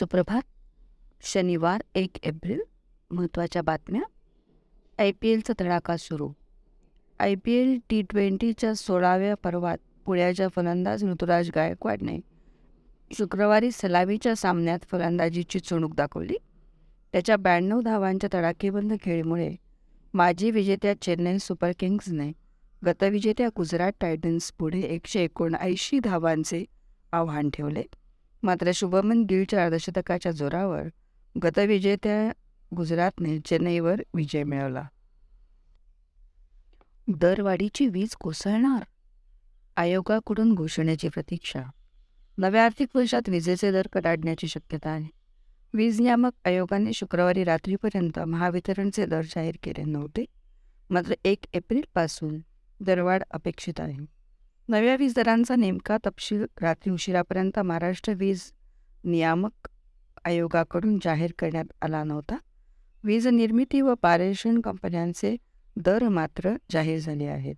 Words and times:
सुप्रभात. 0.00 0.42
शनिवार 1.22 1.82
एक 1.94 2.10
एप्रिल. 2.22 2.60
महत्त्वाच्या 3.10 3.62
बातम्या. 3.62 4.02
आय 4.98 5.12
पी 5.20 5.28
एलचा 5.28 5.52
तडाखा 5.60 5.96
सुरू. 5.96 6.32
आय 7.18 7.34
पी 7.44 7.52
एल 7.52 7.78
टी 7.90 8.02
ट्वेंटीच्या 8.02 8.74
सोळाव्या 8.74 9.34
पर्वात 9.34 9.78
पुण्याच्या 10.04 10.48
फलंदाज 10.48 11.04
ऋतुराज 11.04 11.50
गायकवाडने 11.54 12.18
शुक्रवारी 13.18 13.70
सलामीच्या 13.70 14.36
सामन्यात 14.36 14.78
फलंदाजीची 14.82 15.60
चुणूक 15.60 15.94
दाखवली. 15.94 16.36
त्याच्या 17.12 17.36
ब्याण्णव 17.36 17.80
धावांच्या 17.80 18.30
तडाखेबंद 18.34 18.92
खेळीमुळे 19.02 19.54
माजी 20.14 20.50
विजेत्या 20.50 21.00
चेन्नई 21.02 21.38
सुपर 21.38 21.72
किंग्जने 21.78 22.32
गतविजेत्या 22.86 23.48
गुजरात 23.48 23.92
टायटन्स 24.00 24.52
पुढे 24.58 24.80
एकशे 24.80 25.24
एकोणऐंशी 25.24 25.98
धावांचे 25.98 26.64
आव्हान 27.12 27.50
ठेवले. 27.50 27.82
मात्र 28.42 28.70
शुभमन 28.74 29.22
गिलच्या 29.22 29.64
अर्धशतकाच्या 29.64 30.32
जोरावर 30.32 30.82
गतविजेत्या 31.42 32.32
गुजरातने 32.76 33.38
चेन्नईवर 33.38 34.02
विजय 34.14 34.42
मिळवला. 34.42 34.82
दरवाढीची 37.08 37.86
वीज 37.86 38.14
कोसळणार? 38.14 38.82
आयोगाकडून 39.76 40.54
घोषणेची 40.54 41.08
प्रतीक्षा. 41.08 41.62
नव्या 42.38 42.64
आर्थिक 42.64 42.88
वर्षात 42.94 43.28
विजेचे 43.28 43.72
दर 43.72 43.86
कडाडण्याची 43.92 44.48
शक्यता 44.48 44.90
आहे. 44.90 45.08
वीज 45.74 46.00
नियामक 46.00 46.30
आयोगाने 46.44 46.92
शुक्रवारी 46.92 47.44
रात्रीपर्यंत 47.44 48.18
महावितरणचे 48.18 49.06
दर 49.06 49.22
जाहीर 49.22 49.54
केले 49.62 49.84
नव्हते. 49.84 50.24
मात्र 50.90 51.14
एक 51.24 51.38
एप्रिलपासून 51.52 52.38
दरवाढ 52.80 53.22
अपेक्षित 53.30 53.80
आहे. 53.80 54.19
नव्या 54.70 54.94
वीज 54.96 55.14
दरांचा 55.16 55.54
नेमका 55.56 55.96
तपशील 56.06 56.44
रात्री 56.62 56.90
उशिरापर्यंत 56.92 57.58
महाराष्ट्र 57.58 58.12
वीज 58.16 58.42
नियामक 59.04 59.68
आयोगाकडून 60.24 60.98
जाहीर 61.04 61.32
करण्यात 61.38 61.72
आला 61.82 62.02
नव्हता. 62.04 62.36
वीज 63.04 63.26
निर्मिती 63.28 63.80
व 63.80 63.94
पारेषण 63.94 64.60
कंपन्यांचे 64.60 65.34
दर 65.76 66.06
मात्र 66.08 66.52
जाहीर 66.70 66.98
झाले 66.98 67.26
आहेत. 67.26 67.54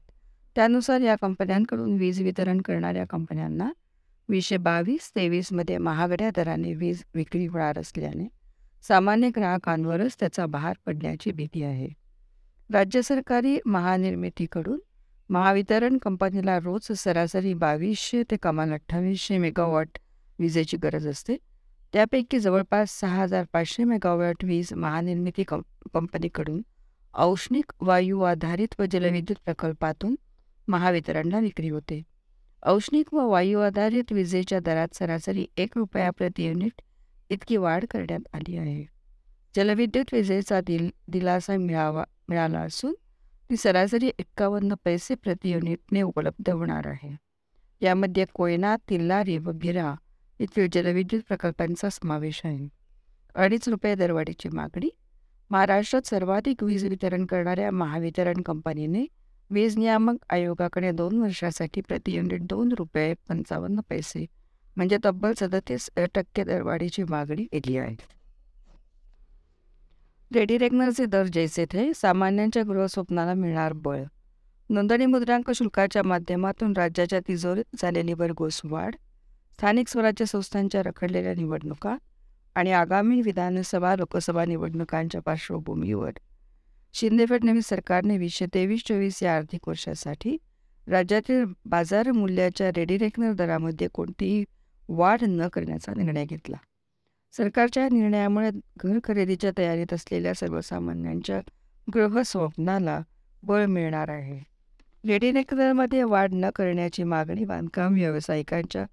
त्यानुसार 0.56 1.00
या 1.00 1.14
कंपन्यांकडून 1.22 1.92
वीज 1.98 2.20
वितरण 2.22 2.60
करणाऱ्या 2.60 3.04
कंपन्यांना 3.06 3.70
वीसशे 4.28 4.56
बावीस 4.56 5.10
तेवीसमध्ये 5.16 5.76
महागड्या 5.78 6.30
दराने 6.36 6.72
वीज 6.74 7.02
विक्री 7.14 7.46
होणार 7.46 7.78
असल्याने 7.78 8.28
सामान्य 8.88 9.28
ग्राहकांवरच 9.36 10.16
त्याचा 10.20 10.46
भार 10.46 10.76
पडण्याची 10.86 11.32
भीती 11.32 11.62
आहे. 11.62 11.88
राज्य 12.70 13.02
सरकारी 13.02 13.58
महानिर्मितीकडून 13.66 14.80
महावितरण 15.30 15.96
कंपनीला 15.98 16.58
रोज 16.58 16.92
सरासरी 16.92 17.54
बावीसशे 17.54 18.22
ते 18.30 18.36
कमाल 18.36 18.72
अठ्ठावीसशे 18.72 19.38
मेगावॉट 19.38 19.98
विजेची 20.38 20.76
गरज 20.76 21.06
असते. 21.06 21.36
त्यापैकी 21.92 22.38
जवळपास 22.38 22.90
सहा 23.00 23.22
हजार 23.22 23.44
पाचशे 23.52 23.84
मेगावॉट 23.84 24.44
वीज 24.44 24.72
महानिर्मिती 24.74 25.42
कं 25.42 25.60
कंपनीकडून 25.94 26.62
औष्णिक 27.14 27.72
वायू 27.80 28.20
आधारित 28.20 28.74
व 28.78 28.84
जलविद्युत 28.92 29.36
प्रकल्पातून 29.44 30.14
महावितरणला 30.68 31.38
विक्री 31.38 31.68
होते. 31.68 32.02
औष्णिक 32.66 33.14
व 33.14 33.28
वायू 33.28 33.60
आधारित 33.60 34.12
विजेच्या 34.12 34.60
दरात 34.60 34.94
सरासरी 34.94 35.46
एक 35.56 35.76
रुपया 35.76 36.10
प्रति 36.10 36.46
युनिट 36.46 36.82
इतकी 37.30 37.56
वाढ 37.56 37.84
करण्यात 37.90 38.34
आली 38.34 38.56
आहे. 38.56 38.84
जलविद्युत 39.56 40.14
विजेचा 40.14 40.60
दिल 40.60 40.90
दिलासा 41.08 41.56
मिळावा 41.56 42.04
मिळाला 42.28 42.60
असून 42.60 42.94
ती 43.52 43.56
सरासरी 43.56 44.08
एक्कावन्न 44.18 44.74
पैसे 44.84 45.14
प्रति 45.14 45.52
युनिटने 45.52 46.02
उपलब्ध 46.02 46.48
होणार 46.50 46.86
आहे. 46.86 47.10
यामध्ये 47.82 48.24
कोयना 48.34 48.74
तिल्लारी 48.90 49.36
व 49.38 49.52
भिरा 49.62 49.94
येथील 50.40 50.68
जलविद्युत 50.72 51.22
प्रकल्पांचा 51.28 51.88
समावेश 51.92 52.40
आहे. 52.44 52.68
अडीच 53.34 53.68
रुपये 53.68 53.94
दरवाढीची 53.94 54.48
मागणी. 54.52 54.88
महाराष्ट्रात 55.50 56.06
सर्वाधिक 56.06 56.62
वीज 56.64 56.84
वितरण 56.84 57.26
करणाऱ्या 57.26 57.70
महावितरण 57.70 58.40
कंपनीने 58.46 59.04
वीज 59.50 59.76
नियामक 59.78 60.24
आयोगाकडे 60.30 60.92
दोन 60.92 61.20
वर्षासाठी 61.22 61.80
प्रति 61.88 62.16
युनिट 62.16 62.46
दोन 62.50 62.72
रुपये 62.78 63.12
पंचावन्न 63.28 63.80
पैसे 63.90 64.24
म्हणजे 64.76 64.98
तब्बल 65.04 65.32
सदतीस 65.40 65.90
टक्के 66.14 66.44
दरवाढीची 66.44 67.04
मागणी 67.08 67.44
केली 67.52 67.76
आहे. 67.76 67.96
रेडी 70.34 70.58
रेग्नरचे 70.58 71.06
दर 71.06 71.26
जैसे 71.26 71.64
थे 71.70 71.90
सामान्यांच्या 71.94 72.62
गृहस्वप्नाला 72.62 73.34
मिळणार 73.34 73.72
बळ. 73.72 74.02
नोंदणी 74.70 75.06
मुद्रांक 75.06 75.50
शुल्काच्या 75.50 76.02
माध्यमातून 76.02 76.72
राज्याच्या 76.76 77.20
तिजोरीत 77.20 77.76
झालेली 77.82 78.14
भरघोस 78.14 78.60
वाढ 78.64 78.94
स्थानिक 79.52 79.88
स्वराज्य 79.88 80.24
संस्थांच्या 80.24 80.82
रखडलेल्या 80.82 81.34
निवडणुका 81.34 81.96
आणि 82.54 82.72
आगामी 82.72 83.20
विधानसभा 83.20 83.94
लोकसभा 83.96 84.44
निवडणुकांच्या 84.44 85.20
पार्श्वभूमीवर. 85.20 86.10
शिंदे 86.92 87.26
फडणवीस 87.26 87.66
सरकारने 87.66 88.18
वीसशे 88.18 88.46
तेवीस 88.54 88.82
चोवीस 88.84 89.22
या 89.22 89.36
आर्थिक 89.36 89.68
वर्षासाठी 89.68 90.36
राज्यातील 90.88 91.44
बाजार 91.64 92.12
मूल्याच्या 92.12 92.70
रेडी 92.76 92.98
रेकनर 92.98 93.32
दरामध्ये 93.32 93.88
कोणतीही 93.88 94.44
वाढ 94.88 95.22
न 95.22 95.48
करण्याचा 95.48 95.92
निर्णय 95.96 96.24
घेतला. 96.24 96.56
सरकारच्या 97.36 97.88
निर्णयामुळे 97.92 98.50
घर 98.76 98.98
खरेदीच्या 99.04 99.50
तयारीत 99.58 99.92
असलेल्या 99.92 100.34
सर्वसामान्यांच्या 100.34 101.40
गृहस्वप्नाला 101.94 103.00
बळ 103.42 103.64
मिळणार 103.66 104.08
आहे. 104.08 104.38
रेडी 105.04 106.02
वाढ 106.02 106.30
न 106.32 106.50
करण्याची 106.50 107.02
मागणी 107.02 107.44
बांधकाम 107.44 107.94
व्यावसायिकांच्या 107.94 108.84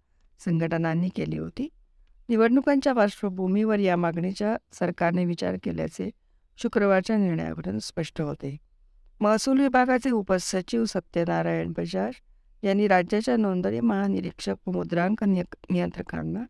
संघटनांनी 0.46 1.10
केली 1.10 1.38
होती. 1.38 1.68
निवडणुकांच्या 2.30 2.94
पार्श्वभूमीवर 2.94 3.80
या 3.80 3.96
मागणीचा 3.96 4.56
सरकारने 4.74 5.26
विचार 5.26 5.56
केल्याचे 5.64 6.10
शुक्रवारच्या 6.58 7.18
निर्णयावरून 7.18 7.80
स्पष्ट 7.80 8.22
होते. 8.22 8.58
महसूल 9.22 9.60
विभागाचे 9.60 10.10
उपसचिव 10.10 10.86
सत्यनारायण 10.86 11.74
बजाज 11.78 12.14
यांनी 12.64 12.88
राज्याच्या 12.88 13.38
नोंदणी 13.38 13.80
महानिरीक्षक 13.80 14.56
व 14.68 14.72
मुद्रांक 14.72 15.24
नियंत्रकांना 15.24 16.44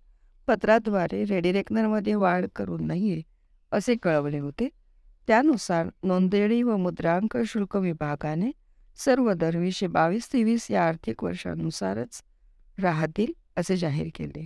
पत्राद्वारे 0.50 1.24
रेडिरेकनरमध्ये 1.26 2.14
वाढ 2.16 2.46
करू 2.56 2.78
नये 2.78 3.22
असे 3.72 3.96
कळवले 3.96 4.40
होते. 4.40 4.68
त्यानुसार 5.28 5.90
नोंदणी 6.04 6.62
व 6.64 6.78
मुद्रांक 6.78 7.38
शुल्क 7.48 7.76
विभागाने 7.78 8.50
सर्व 8.98 9.32
दर 9.34 9.58
वीसशे 9.58 9.88
बावीस 9.88 10.32
तेवीस 10.34 10.66
या 10.72 10.88
आर्थिक 10.88 11.24
वर्षानुसारच 11.24 12.22
राहतील 12.78 13.32
असे 13.58 13.78
जाहीर 13.78 14.08
केले. 14.16 14.46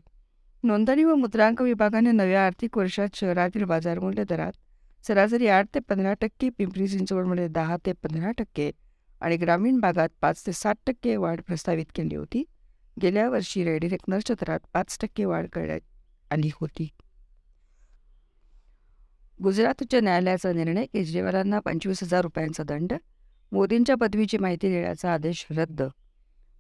नोंदणी 0.64 1.04
व 1.04 1.16
मुद्रांक 1.16 1.62
विभागाने 1.62 2.12
नव्या 2.12 2.46
आर्थिक 2.46 2.78
वर्षात 2.78 3.16
शहरातील 3.16 3.64
बाजारमूल्य 3.64 4.24
दरात 4.30 5.06
सरासरी 5.08 5.48
आठ 5.48 5.68
ते 5.76 5.80
पंधरा 5.80 6.14
टक्के 6.22 6.50
पिंपरी 6.50 6.88
चिंचवडमध्ये 6.88 7.48
दहा 7.48 7.78
ते 7.86 7.92
पंधरा 7.94 8.32
टक्के 8.38 8.70
आणि 9.22 9.38
ग्रामीण 9.38 9.80
भागात 9.80 10.10
पाच 10.22 10.46
ते 10.48 10.52
सात 10.54 10.76
टक्के 10.88 11.16
वाढ 11.16 11.42
प्रस्तावित 11.42 11.86
केली 11.96 12.16
होती. 12.16 12.44
गेल्या 13.02 13.30
वर्षी 13.30 13.64
रेडी 13.64 13.88
क्षेत्रात 13.88 14.36
दरात 14.40 14.60
पाच 14.74 14.98
टक्के 15.02 15.26
वाढ 15.26 15.48
करण्यात 15.54 15.80
आली 16.34 16.50
होती. 16.62 16.88
गुजरात 19.44 19.82
उच्च 19.82 19.96
न्यायालयाचा 19.96 20.52
निर्णय 20.54 20.86
केजरीवालांना 20.86 21.60
पंचवीस 21.60 22.04
हजार 22.04 22.22
रुपयांचा 22.22 22.64
दंड 22.64 22.94
मोदींच्या 23.52 23.96
पदवीची 23.96 24.38
माहिती 24.38 24.70
देण्याचा 24.70 25.14
आदेश 25.14 25.46
रद्द. 25.52 25.82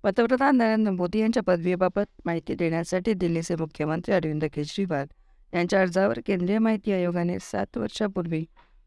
पंतप्रधान 0.04 0.58
नरेंद्र 0.58 0.92
मोदी 0.92 1.20
यांच्या 1.20 1.44
पदवीबाबत 1.44 2.22
माहिती 2.26 2.56
देण्यासाठी 2.56 3.14
दिल्लीचे 3.14 3.56
मुख्यमंत्री 3.56 4.14
अरविंद 4.14 4.46
केजरीवाल 4.54 5.06
यांच्या 5.54 5.82
अर्जावर 5.82 6.20
केंद्रीय 6.26 6.58
माहिती 6.60 6.92
आयोगाने 6.92 7.38
सात 7.42 7.78
वर्षापूर्वी 7.78 8.44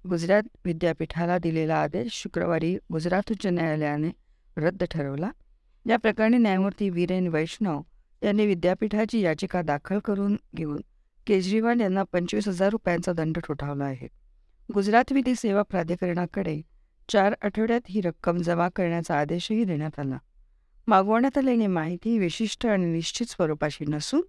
गुजरात 0.09 0.43
विद्यापीठाला 0.65 1.39
दिलेला 1.39 1.77
आदेश 1.77 2.13
शुक्रवारी 2.13 2.77
गुजरात 2.93 3.31
उच्च 3.31 3.47
न्यायालयाने 3.47 4.11
रद्द 4.57 4.85
ठरवला. 4.91 5.31
या 5.87 5.97
प्रकरणी 5.97 6.39
न्यायमूर्ती 6.39 6.91
वीरेन 6.91 7.29
वैष्णव 7.29 7.81
यांनी 8.23 8.47
विद्यापीठाची 8.47 9.21
याचिका 9.21 9.63
दाखल 9.63 9.99
करून 9.99 10.37
घेऊन 10.57 10.81
केजरीवाल 11.27 11.81
यांना 11.81 12.03
पंचवीस 12.03 12.49
हजार 12.49 12.71
रुपयांचा 12.71 13.13
दंड 13.13 13.39
ठोठावला 13.39 13.85
आहे. 13.85 14.09
गुजरात 14.75 15.13
विधी 15.13 15.35
सेवा 15.35 15.63
प्राधिकरणाकडे 15.63 16.61
चार 17.09 17.35
आठवड्यात 17.43 17.81
ही 17.89 18.01
रक्कम 18.01 18.39
जमा 18.39 18.69
करण्याचा 18.69 19.19
आदेशही 19.19 19.65
देण्यात 19.65 19.99
आला. 19.99 20.19
मागवण्यात 20.89 21.39
आलेली 21.39 21.67
माहिती 21.67 22.19
विशिष्ट 22.19 22.67
आणि 22.67 22.87
निश्चित 22.87 23.27
स्वरूपाची 23.27 23.85
नसून 23.89 24.23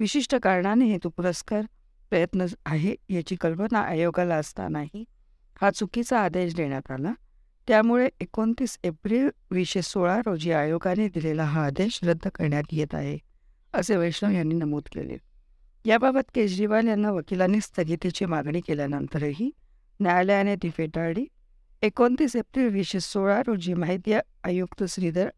विशिष्ट 0.00 0.34
कारणाने 0.34 0.84
हेतू 0.84 1.08
पुरस्कार 1.08 1.64
प्रयत्न 2.10 2.46
आहे 2.66 2.94
याची 3.10 3.36
कल्पना 3.36 3.78
आयोगाला 3.78 4.34
असतानाही 4.34 5.04
हा 5.60 5.70
चुकीचा 5.70 6.20
आदेश 6.20 6.54
देण्यात 6.54 6.90
आला. 6.90 7.12
त्यामुळे 7.68 8.08
एकोणतीस 8.20 8.78
एप्रिल 8.84 9.28
वीसशे 9.50 9.82
सोळा 9.82 10.18
रोजी 10.26 10.52
आयोगाने 10.52 11.08
दिलेला 11.08 11.44
हा 11.44 11.64
आदेश 11.66 12.00
रद्द 12.02 12.28
करण्यात 12.28 12.62
येत 12.72 12.94
आहे. 12.94 13.18
असे 13.74 13.96
वैष्णव 13.96 14.30
यांनी 14.30 14.54
नमूद 14.54 14.82
केले. 14.94 15.16
याबाबत 15.84 16.30
केजरीवाल 16.34 16.88
यांना 16.88 17.10
वकिलांनी 17.10 17.60
स्थगितीची 17.60 18.24
मागणी 18.24 18.60
केल्यानंतरही 18.60 19.50
न्यायालयाने 20.00 20.56
ती 20.56 20.70
फेटाळली. 20.70 21.24
एकोणतीस 21.82 22.36
एप्रिल 22.36 22.68
वीसशे 22.68 23.00
सोळा 23.00 23.40
रोजी 23.46 23.74
माहिती 23.74 24.14
आयुक्त 24.44 24.84
श्रीधर 24.88 25.28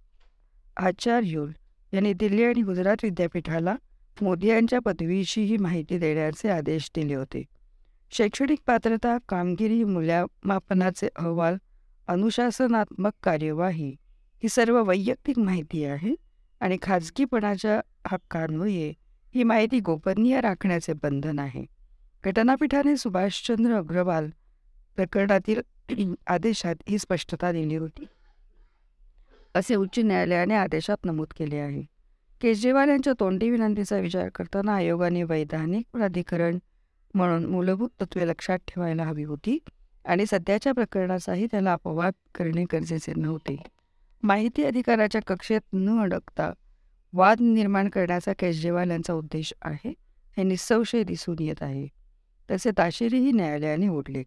आचार्युल 0.77 1.53
यांनी 1.93 2.12
दिल्ली 2.12 2.44
आणि 2.44 2.62
गुजरात 2.62 2.97
विद्यापीठाला 3.03 3.77
मोदी 4.23 4.49
यांच्या 4.49 4.79
पदवीचीही 4.79 5.56
माहिती 5.56 5.99
देण्याचे 5.99 6.49
आदेश 6.49 6.91
दिले 6.94 7.15
होते. 7.15 7.44
शैक्षणिक 8.11 8.59
पात्रता 8.67 9.17
कामगिरी 9.29 9.85
मूल्यमापनाचे 9.85 11.09
अहवाल 11.17 11.56
अनुशासनात्मक 12.09 13.12
कार्यवाही 13.23 13.97
ही 14.43 14.49
सर्व 14.49 14.83
वैयक्तिक 14.83 15.38
माहिती 15.38 15.85
आहे 15.85 16.15
आणि 16.61 16.76
खाजगीपणाच्या 16.83 17.81
हक्कांमुळे 18.06 18.93
ही 19.35 19.43
माहिती 19.43 19.81
गोपनीय 19.81 20.41
राखण्याचे 20.41 20.93
बंधन 20.93 21.38
आहे. 21.38 21.64
घटनापीठाने 22.25 22.97
सुभाषचंद्र 22.97 23.75
अग्रवाल 23.75 24.31
प्रकरणातील 24.97 25.61
आदेशात 26.26 26.75
ही 26.88 26.99
स्पष्टता 26.99 27.52
दिली 27.52 27.76
होती. 27.76 28.05
असे 29.55 29.75
उच्च 29.75 29.99
न्यायालयाने 29.99 30.55
आदेशात 30.55 30.97
नमूद 31.05 31.26
केले 31.38 31.56
आहे. 31.56 31.82
केजरीवाल 32.41 32.88
यांच्या 32.88 33.12
तोंडी 33.20 33.50
विनंतीचा 33.50 33.99
विचार 33.99 34.29
करताना 34.29 34.75
आयोगाने 34.75 35.23
वैधानिक 35.23 35.85
प्राधिकरण 35.93 36.58
म्हणून 37.14 37.47
मूलभूत 37.47 37.88
तत्वे 38.00 38.29
लक्षात 38.29 38.58
ठेवायला 38.69 39.05
हवी 39.05 39.25
होती 39.25 39.58
आणि 40.05 40.25
सध्याच्या 40.26 40.73
प्रकरणाचाही 40.73 41.47
त्याला 41.47 41.73
अपवाद 41.73 42.12
करणे 42.35 42.64
गरजेचे 42.73 43.12
नव्हते. 43.17 43.56
माहिती 44.23 44.62
अधिकाराच्या 44.62 45.20
कक्षेत 45.26 45.61
न 45.73 46.00
अडकता 46.00 46.52
वाद 47.12 47.41
निर्माण 47.41 47.89
करण्याचा 47.89 48.33
केजरीवाल 48.33 48.91
यांचा 48.91 49.12
उद्देश 49.12 49.55
आहे. 49.62 49.95
हे 50.37 50.43
निसंशय 50.43 51.03
दिसून 51.03 51.37
येत 51.41 51.62
आहे. 51.62 51.89
तसे 52.51 52.71
ताशेरीही 52.79 53.33
न्यायालयाने 53.33 53.89
ओढले. 53.89 54.23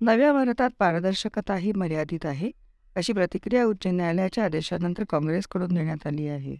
नव्या 0.00 0.32
भारतात 0.32 0.70
पारदर्शकताही 0.78 1.72
मर्यादित 1.72 2.26
आहे 2.26 2.50
अशी 2.96 3.12
प्रतिक्रिया 3.12 3.64
उच्च 3.64 3.86
न्यायालयाच्या 3.86 4.44
आदेशानंतर 4.44 5.04
काँग्रेसकडून 5.10 5.74
देण्यात 5.74 6.06
आली 6.06 6.28
आहे. 6.28 6.56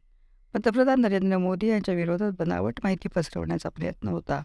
पंतप्रधान 0.55 1.01
नरेंद्र 1.01 1.39
मोदी 1.39 1.67
यांच्या 1.67 1.95
विरोधात 1.95 2.33
बनावट 2.39 2.81
माहिती 2.85 3.09
पसरवण्याचा 3.09 3.69
प्रयत्न 3.69 4.09
होता 4.09 4.43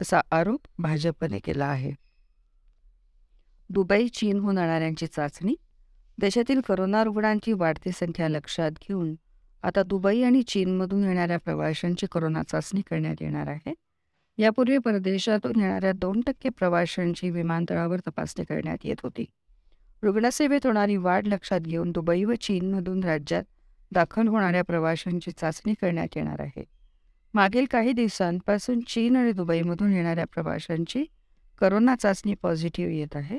असा 0.00 0.20
आरोप 0.30 0.60
भाजपने 0.78 1.38
केला 1.38 1.66
आहे. 1.66 1.92
दुबई 3.70 4.08
चीनहून 4.08 4.58
येणाऱ्यांची 4.58 5.06
चाचणी 5.06 5.54
देशातील 6.18 6.60
करोना 6.60 7.04
रुग्णांची 7.04 7.52
वाढती 7.52 7.90
संख्या 7.92 8.28
लक्षात 8.28 8.70
घेऊन 8.70 9.14
आता 9.62 9.82
दुबई 9.82 10.22
आणि 10.22 10.42
चीनमधून 10.42 11.04
येणाऱ्या 11.04 11.38
प्रवाशांची 11.38 12.06
कोरोना 12.06 12.42
चाचणी 12.42 12.80
करण्यात 12.80 13.16
येणार 13.20 13.48
आहे. 13.48 13.74
यापूर्वी 14.38 14.78
परदेशातून 14.78 15.60
येणाऱ्या 15.60 15.92
दोन 15.92 16.20
टक्के 16.20 16.48
प्रवाशांची 16.48 17.30
विमानतळावर 17.30 18.00
तपासणी 18.00 18.44
करण्यात 18.44 18.78
येत 18.84 18.96
होती. 19.02 19.24
रुग्णसेवेत 20.02 20.60
होणारी 20.64 20.96
वाढ 20.96 21.26
लक्षात 21.26 21.60
घेऊन 21.60 21.92
दुबई 21.92 22.24
व 22.24 22.34
चीनमधून 22.34 23.04
राज्यात 23.04 23.44
दाखल 23.92 24.28
होणाऱ्या 24.28 24.64
प्रवाशांची 24.64 25.30
चाचणी 25.30 25.74
करण्यात 25.74 26.16
येणार 26.16 26.40
आहे. 26.40 26.64
मागील 27.34 27.64
काही 27.70 27.92
दिवसांपासून 27.92 28.80
चीन 28.80 29.16
आणि 29.16 29.32
दुबईमधून 29.32 29.92
येणाऱ्या 29.92 30.24
प्रवाशांची 30.24 31.04
करोना 31.58 31.94
चाचणी 31.96 32.34
पॉझिटिव्ह 32.34 32.92
येत 32.92 33.16
आहे. 33.16 33.38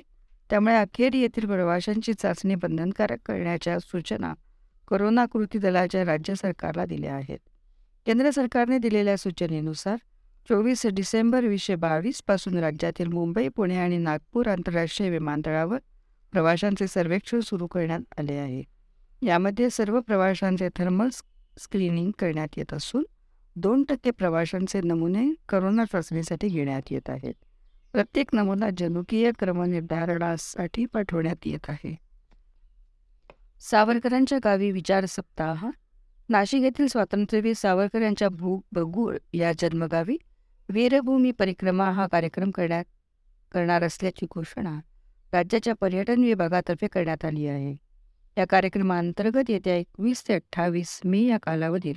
त्यामुळे 0.49 0.75
अखेर 0.75 1.13
येथील 1.13 1.45
प्रवाशांची 1.45 2.13
चाचणी 2.13 2.55
बंधनकारक 2.55 3.17
करण्याच्या 3.25 3.79
सूचना 3.79 4.33
करोना 4.87 5.25
कृती 5.25 5.57
दलाच्या 5.57 6.05
राज्य 6.05 6.35
सरकारला 6.35 6.85
दिल्या 6.85 7.15
आहेत. 7.15 7.39
केंद्र 8.05 8.29
सरकारने 8.29 8.77
दिलेल्या 8.77 9.17
सूचनेनुसार 9.17 9.95
चोवीस 10.49 10.85
डिसेंबर 10.85 11.45
वीसशे 11.45 11.75
बावीसपासून 11.75 12.57
राज्यातील 12.57 13.07
मुंबई 13.07 13.47
पुणे 13.47 13.77
आणि 13.77 13.97
नागपूर 13.97 14.47
आंतरराष्ट्रीय 14.47 15.09
विमानतळावर 15.09 15.77
प्रवाशांचे 16.31 16.87
सर्वेक्षण 16.87 17.39
सुरू 17.39 17.67
करण्यात 17.67 18.19
आले 18.19 18.33
आहे. 18.33 18.63
यामध्ये 19.21 19.69
सर्व 19.69 19.99
प्रवाशांचे 19.99 20.69
थर्मल 20.75 21.09
स्क्रीनिंग 21.57 22.11
करण्यात 22.19 22.47
येत 22.57 22.73
असून 22.73 23.03
दोन 23.55 23.83
टक्के 23.83 24.11
प्रवाशांचे 24.11 24.81
नमुने 24.81 25.33
करोना 25.49 25.85
चाचणीसाठी 25.85 26.47
घेण्यात 26.47 26.81
येत 26.91 27.09
आहेत. 27.09 27.33
प्रत्येक 27.93 28.29
नमुना 28.33 28.69
जनुकीय 28.77 29.31
क्रमनिर्धारणासाठी 29.39 30.85
पाठवण्यात 30.85 31.35
येत 31.45 31.69
आहे. 31.69 32.06
सावरकरांच्या 33.61 34.37
गावी 34.43 34.71
विचार 34.71 35.05
सप्ताह 35.05 35.65
नाशिक 36.29 36.63
येथील 36.63 36.87
स्वातंत्र्यवीर 36.87 37.53
सावरकर 37.55 38.01
यांच्या 38.01 38.29
भू 38.29 38.59
बगूळ 38.71 39.17
या 39.33 39.51
जन्मगावी 39.59 40.17
वीरभूमी 40.69 41.31
परिक्रमा 41.31 41.89
हा 41.91 42.07
कार्यक्रम 42.07 42.51
करण्यात 42.51 42.85
करणार 43.51 43.83
असल्याची 43.83 44.25
घोषणा 44.31 44.79
राज्याच्या 45.33 45.73
पर्यटन 45.75 46.23
विभागातर्फे 46.23 46.87
करण्यात 46.87 47.25
आली 47.25 47.47
आहे. 47.47 47.75
या 48.37 48.45
कार्यक्रमाअंतर्गत 48.49 49.49
येत्या 49.49 49.75
एकवीस 49.75 50.23
ते 50.27 50.33
अठ्ठावीस 50.33 50.99
मे 51.05 51.21
या 51.21 51.37
कालावधीत 51.37 51.95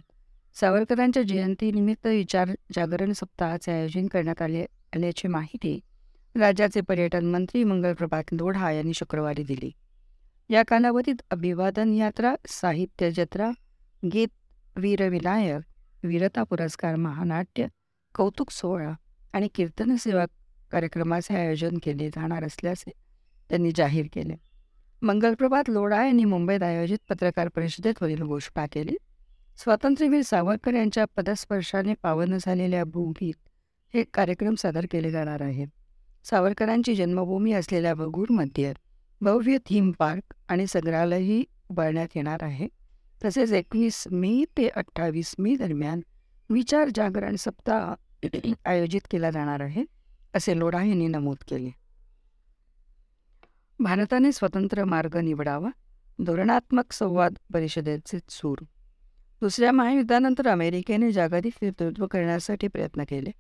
सावरकरांच्या 0.57 1.23
जयंतीनिमित्त 1.23 2.07
विचार 2.07 2.51
जागरण 2.75 3.13
सप्ताहाचे 3.13 3.73
आयोजन 3.73 4.07
करण्यात 4.07 4.43
आले 4.43 4.65
आल्याची 4.97 5.29
माहिती 5.29 5.79
राज्याचे 6.35 6.81
पर्यटन 6.81 7.25
मंत्री 7.25 7.65
मंगल 7.65 7.93
प्रभात 7.93 8.33
लोढा 8.33 8.71
यांनी 8.71 8.95
शुक्रवारी 8.95 9.43
दिली. 9.43 9.71
या 10.51 10.63
कालावधीत 10.69 11.15
अभिवादन 11.31 11.93
यात्रा 11.95 12.35
साहित्य 12.49 13.11
जत्रा 13.11 13.51
गीत 14.13 14.29
वीरविनायक 14.77 16.07
वीरता 16.07 16.43
पुरस्कार 16.43 16.97
महानाट्य 16.97 17.67
कौतुक 18.15 18.51
सोहळा 18.51 18.93
आणि 19.33 19.49
कीर्तन 19.55 19.95
सेवा 19.97 20.25
कार्यक्रमाचे 20.71 21.35
आयोजन 21.35 21.79
केले 21.83 22.09
जाणार 22.09 22.45
असल्याचे 22.45 22.91
त्यांनी 23.51 23.71
जाहीर 23.77 24.07
केले. 24.13 24.35
मंगलप्रभात 25.03 25.69
लोढा 25.69 26.05
यांनी 26.05 26.25
मुंबईत 26.25 26.63
आयोजित 26.63 26.99
पत्रकार 27.09 27.49
परिषदेत 27.49 28.03
वरील 28.03 28.23
घोषणा 28.23 28.67
केली. 28.73 28.97
स्वातंत्र्यवीर 29.65 30.23
सावरकर 30.23 30.75
यांच्या 30.75 31.05
पदस्पर्शाने 31.17 31.95
पावन 32.03 32.39
झालेल्या 32.41 32.85
भूमीत 32.85 33.49
हे 33.95 34.05
कार्यक्रम 34.15 34.55
सादर 34.55 34.87
केले 34.91 35.11
जाणार 35.11 35.41
आहेत. 35.41 35.69
सावरकरांची 36.25 36.95
जन्मभूमी 36.95 37.53
असलेल्या 37.53 37.95
बगूरमध्ये 37.95 38.73
भव्य 39.21 39.59
थीम 39.67 39.91
पार्क 39.91 40.35
आणि 40.49 40.67
संग्रहालयही 40.67 41.45
उभारण्यात 41.71 42.09
येणार 42.17 42.43
आहे. 42.43 42.69
तसेच 43.25 43.53
एकवीस 43.53 44.05
मे 44.13 44.45
ते 44.57 44.69
अठ्ठावीस 44.69 45.35
मे 45.39 45.57
दरम्यान 45.57 46.01
विचार 46.51 46.89
जागरण 46.95 47.37
सप्ताह 47.37 47.95
आयोजित 48.65 49.01
केला 49.11 49.31
जाणार 49.31 49.61
आहे 49.61 49.85
असे 50.35 50.59
लोढा 50.59 50.83
यांनी 50.83 51.07
नमूद 51.07 51.37
केले. 51.49 51.71
भारताने 53.79 54.33
स्वतंत्र 54.33 54.85
मार्ग 54.85 55.17
निवडावा 55.17 55.71
धोरणात्मक 56.25 56.93
संवाद 56.93 57.35
परिषदेचे 57.55 58.19
सूर. 58.29 58.57
दुसऱ्या 59.41 59.73
महायुद्धानंतर 59.73 60.49
अमेरिकेने 60.49 61.13
जागतिक 61.13 61.53
नेतृत्व 61.63 62.07
करण्यासाठी 62.07 62.69
प्रयत्न 62.69 63.05
केले. 63.09 63.31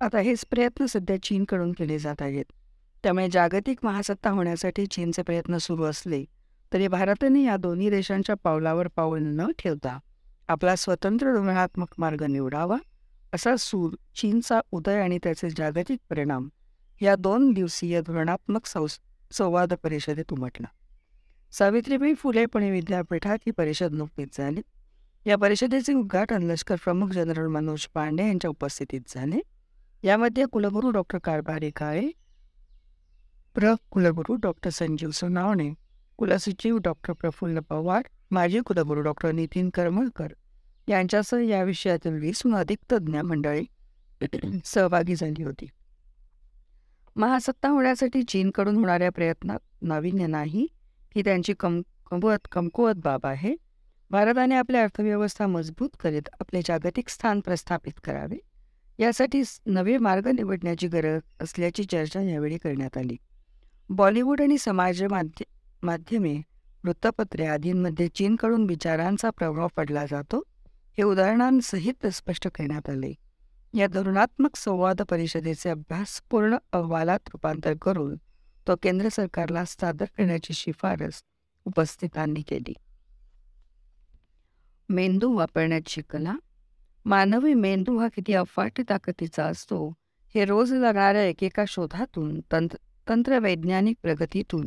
आता 0.00 0.18
हेच 0.18 0.44
प्रयत्न 0.46 0.86
सध्या 0.86 1.22
चीनकडून 1.22 1.72
केले 1.72 1.98
जात 1.98 2.22
आहेत. 2.22 2.44
त्यामुळे 3.06 3.28
जागतिक 3.32 3.78
महासत्ता 3.82 4.30
होण्यासाठी 4.30 4.86
चीनचे 4.86 5.22
प्रयत्न 5.22 5.56
सुरू 5.56 5.84
असले 5.84 6.24
तरी 6.72 6.88
भारताने 6.88 7.44
या 7.44 7.56
दोन्ही 7.56 7.90
देशांच्या 7.90 8.34
पावलावर 8.34 8.88
पाऊल 8.88 9.22
न 9.22 9.50
ठेवता 9.58 9.98
आपला 10.48 10.76
स्वतंत्र 10.76 11.34
धोरणात्मक 11.34 11.86
मार्ग 11.98 12.22
निवडावा 12.22 12.76
असा 13.32 13.56
सूर 13.56 13.94
चीनचा 14.16 14.60
उदय 14.72 15.00
आणि 15.00 15.18
त्याचे 15.22 15.50
जागतिक 15.50 15.98
परिणाम 16.10 16.48
या 17.00 17.16
दोन 17.16 17.52
दिवसीय 17.52 18.00
धोरणात्मक 18.00 18.66
संस 18.66 18.98
संवाद 19.32 19.74
परिषदेत 19.74 20.32
उमटला. 20.32 20.66
सावित्रीबाई 21.52 22.14
फुले 22.14 22.46
पुणे 22.46 22.70
विद्यापीठात 22.70 23.38
ही 23.46 23.50
परिषद 23.50 23.92
नुकतीच 23.92 24.36
झाली. 24.38 24.60
या 25.26 25.36
परिषदेचे 25.36 25.92
उद्घाटन 25.94 26.42
लष्कर 26.42 26.76
प्रमुख 26.84 27.08
जनरल 27.08 27.46
मनोज 27.46 27.86
पांडे 27.86 28.26
यांच्या 28.26 28.50
उपस्थितीत 28.50 29.00
झाले. 29.08 29.40
यामध्ये 30.02 30.44
कुलगुरू 30.52 30.90
डॉक्टर 30.90 31.18
कारभारी 31.18 31.70
काळे 31.70 32.10
प्र 33.56 33.74
कुलगुरू 33.90 34.34
डॉक्टर 34.34 34.70
संजीव 34.70 35.10
सोनावणे 35.10 35.74
कुलसचिव 36.16 36.78
डॉक्टर 36.78 37.12
प्रफुल्ल 37.12 37.58
पवार 37.58 38.02
माजी 38.30 38.60
कुलगुरू 38.60 39.00
डॉक्टर 39.00 39.32
नितीन 39.32 39.70
करमळकर 39.70 40.32
यांच्यासह 40.88 41.38
या 41.38 41.62
विषयातील 41.62 42.12
वीसहून 42.12 42.56
अधिक 42.56 42.78
तज्ज्ञ 42.92 43.20
मंडळी 43.20 43.64
सहभागी 44.64 45.16
झाली 45.16 45.42
होती. 45.42 45.66
महासत्ता 47.16 47.68
होण्यासाठी 47.68 48.22
चीनकडून 48.22 48.76
होणाऱ्या 48.76 49.10
प्रयत्नात 49.10 49.58
नाविन्य 49.82 50.26
नाही 50.26 50.66
ही 51.16 51.22
त्यांची 51.24 51.54
कम 51.60 51.80
कमवत 52.10 52.48
कमकुवत 52.52 52.94
बाब 52.94 53.26
आहे. 53.26 53.54
भारताने 54.10 54.54
आपली 54.54 54.76
अर्थव्यवस्था 54.76 55.46
मजबूत 55.46 55.96
करीत 56.00 56.28
आपले 56.40 56.60
जागतिक 56.64 57.08
स्थान 57.08 57.40
प्रस्थापित 57.40 58.00
करावे 58.04 58.38
यासाठी 58.98 59.42
नवे 59.66 59.98
मार्ग 59.98 60.28
निवडण्याची 60.28 60.88
गरज 60.88 61.20
असल्याची 61.40 61.84
चर्चा 61.84 62.20
यावेळी 62.20 62.58
करण्यात 62.58 62.98
आली. 62.98 63.16
बॉलिवूड 63.90 64.40
आणि 64.40 64.58
समाज 64.58 65.02
माध्य 65.02 65.44
माध्यमे 65.82 66.36
वृत्तपत्रे 66.84 67.46
आदींमध्ये 67.46 68.08
चीनकडून 68.08 68.64
विचारांचा 68.64 69.30
प्रभाव 69.30 69.68
पडला 69.76 70.04
जातो 70.06 70.42
हे 70.98 71.02
उदाहरणांसहित 71.02 72.06
स्पष्ट 72.06 72.48
करण्यात 72.48 72.88
आले. 72.90 73.12
या 73.74 73.86
धोरणात्मक 73.86 74.56
संवाद 74.56 75.02
परिषदेचे 75.02 75.70
अभ्यासपूर्ण 75.70 76.56
अहवालात 76.72 77.28
रूपांतर 77.28 77.74
करून 77.82 78.14
तो 78.66 78.76
केंद्र 78.82 79.08
सरकारला 79.08 79.64
सादर 79.64 80.04
करण्याची 80.04 80.54
शिफारस 80.54 81.22
उपस्थितांनी 81.64 82.42
केली. 82.42 82.74
मेंदू 84.88 85.32
वापरण्याची 85.32 86.02
कला 86.10 86.34
मानवी 87.04 87.54
मेंदू 87.54 87.98
हा 87.98 88.08
किती 88.08 88.32
अफाट 88.32 88.80
ताकदीचा 88.80 89.44
असतो 89.44 89.88
हे 90.34 90.44
रोज 90.44 90.72
लागणाऱ्या 90.72 91.22
एकेका 91.22 91.64
शोधातून 91.68 92.40
तंत्र 92.52 92.76
तंत्रवैज्ञानिक 93.08 93.96
प्रगतीतून. 94.02 94.66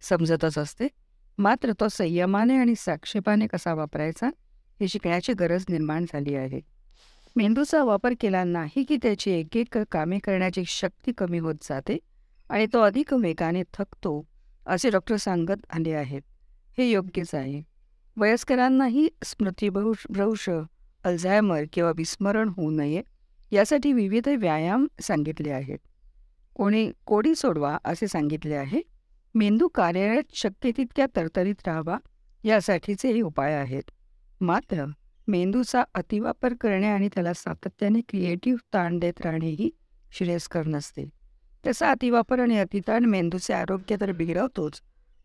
समजतच 0.00 0.58
असते. 0.58 0.88
मात्र 1.38 1.72
तो 1.80 1.88
संयमाने 1.88 2.56
आणि 2.56 2.74
साक्षेपाने 2.74 3.46
कसा 3.46 3.74
वापरायचा 3.74 4.26
हे 4.80 4.88
शिकण्याची 4.88 5.32
गरज 5.32 5.64
निर्माण 5.68 6.04
झाली 6.04 6.34
आहे. 6.34 6.60
मेंदूचा 7.36 7.84
वापर 7.84 8.12
केला 8.20 8.44
नाही 8.44 8.84
की 8.84 8.96
त्याची 9.02 9.30
एक 9.30 9.56
एक 9.56 9.78
कामे 9.92 10.18
करण्याची 10.18 10.62
शक्ती 10.66 11.12
कमी 11.12 11.38
होत 11.38 11.54
जाते 11.62 11.98
आणि 12.50 12.66
तो 12.72 12.80
अधिक 12.80 13.12
वेगाने 13.12 13.62
थकतो 13.74 14.26
असे 14.66 14.90
डॉक्टर 14.90 15.16
सांगत 15.16 15.66
आले 15.70 15.92
आहेत. 15.92 16.22
हे 16.78 16.90
योग्यच 16.90 17.34
आहे. 17.34 17.62
वयस्करांनाही 18.16 19.08
स्मृतिभ्रंश 19.24 20.06
भ्रंश 20.10 20.50
अल्झायमर 21.04 21.62
किंवा 21.72 21.92
विस्मरण 21.96 22.48
होऊ 22.48 22.70
नये 22.70 23.02
यासाठी 23.50 23.92
विविध 23.92 24.28
व्यायाम 24.28 24.86
सांगितले 25.00 25.50
आहेत. 25.50 25.78
कोणी 26.56 26.90
कोडी 27.06 27.34
सोडवा 27.34 27.78
असे 27.84 28.06
सांगितले 28.08 28.54
आहे. 28.54 28.80
मेंदू 29.34 29.68
कार्यरत 29.68 30.22
शक्य 30.34 30.70
तितक्या 30.76 31.06
तरतरीत 31.16 31.54
राहावा 31.66 31.98
यासाठीचेही 32.44 33.20
उपाय 33.20 33.54
आहेत. 33.54 33.82
मात्र 34.40 34.84
मेंदूचा 35.28 35.82
अतिवापर 35.94 36.54
करणे 36.60 36.86
आणि 36.86 37.08
त्याला 37.08 37.32
सातत्याने 37.32 38.00
क्रिएटिव्ह 38.00 38.58
ताण 38.74 38.98
देत 38.98 39.20
राहणेही 39.20 39.70
श्रेयस्कर 40.12 40.66
नसते. 40.66 41.04
त्याचा 41.64 41.90
अतिवापर 41.90 42.38
आणि 42.38 42.58
अतिताण 42.58 43.04
मेंदूचे 43.04 43.52
आरोग्य 43.52 43.96
तर 44.00 44.12
बिघडवतोच 44.12 44.80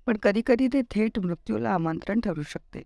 पण 0.05 0.17
कधीकधी 0.17 0.67
ते 0.67 0.81
थेट 0.91 1.19
मृत्यूला 1.19 1.69
आमंत्रण 1.69 2.19
ठरू 2.19 2.41
शकते. 2.41 2.83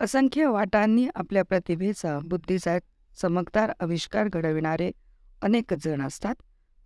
असंख्य 0.00 0.46
वाटांनी 0.46 1.08
आपल्या 1.14 1.44
प्रतिभेचा 1.44 2.18
बुद्धीचा 2.24 2.78
चमकदार 3.16 3.72
आविष्कार 3.80 4.28
घडविणारे 4.28 4.90
अनेक 5.42 5.74
जण 5.74 6.02
असतात. 6.02 6.34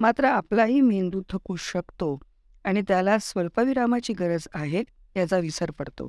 मात्र 0.00 0.25
आपलाही 0.25 0.80
मेंदू 0.80 1.23
थकू 1.28 1.57
शकतो 1.57 2.21
आणि 2.64 2.83
त्याला 2.88 3.19
स्वल्पविरामाची 3.19 4.12
गरज 4.12 4.49
आहे 4.54 4.83
याचा 5.16 5.38
विसर 5.38 5.71
पडतो. 5.71 6.09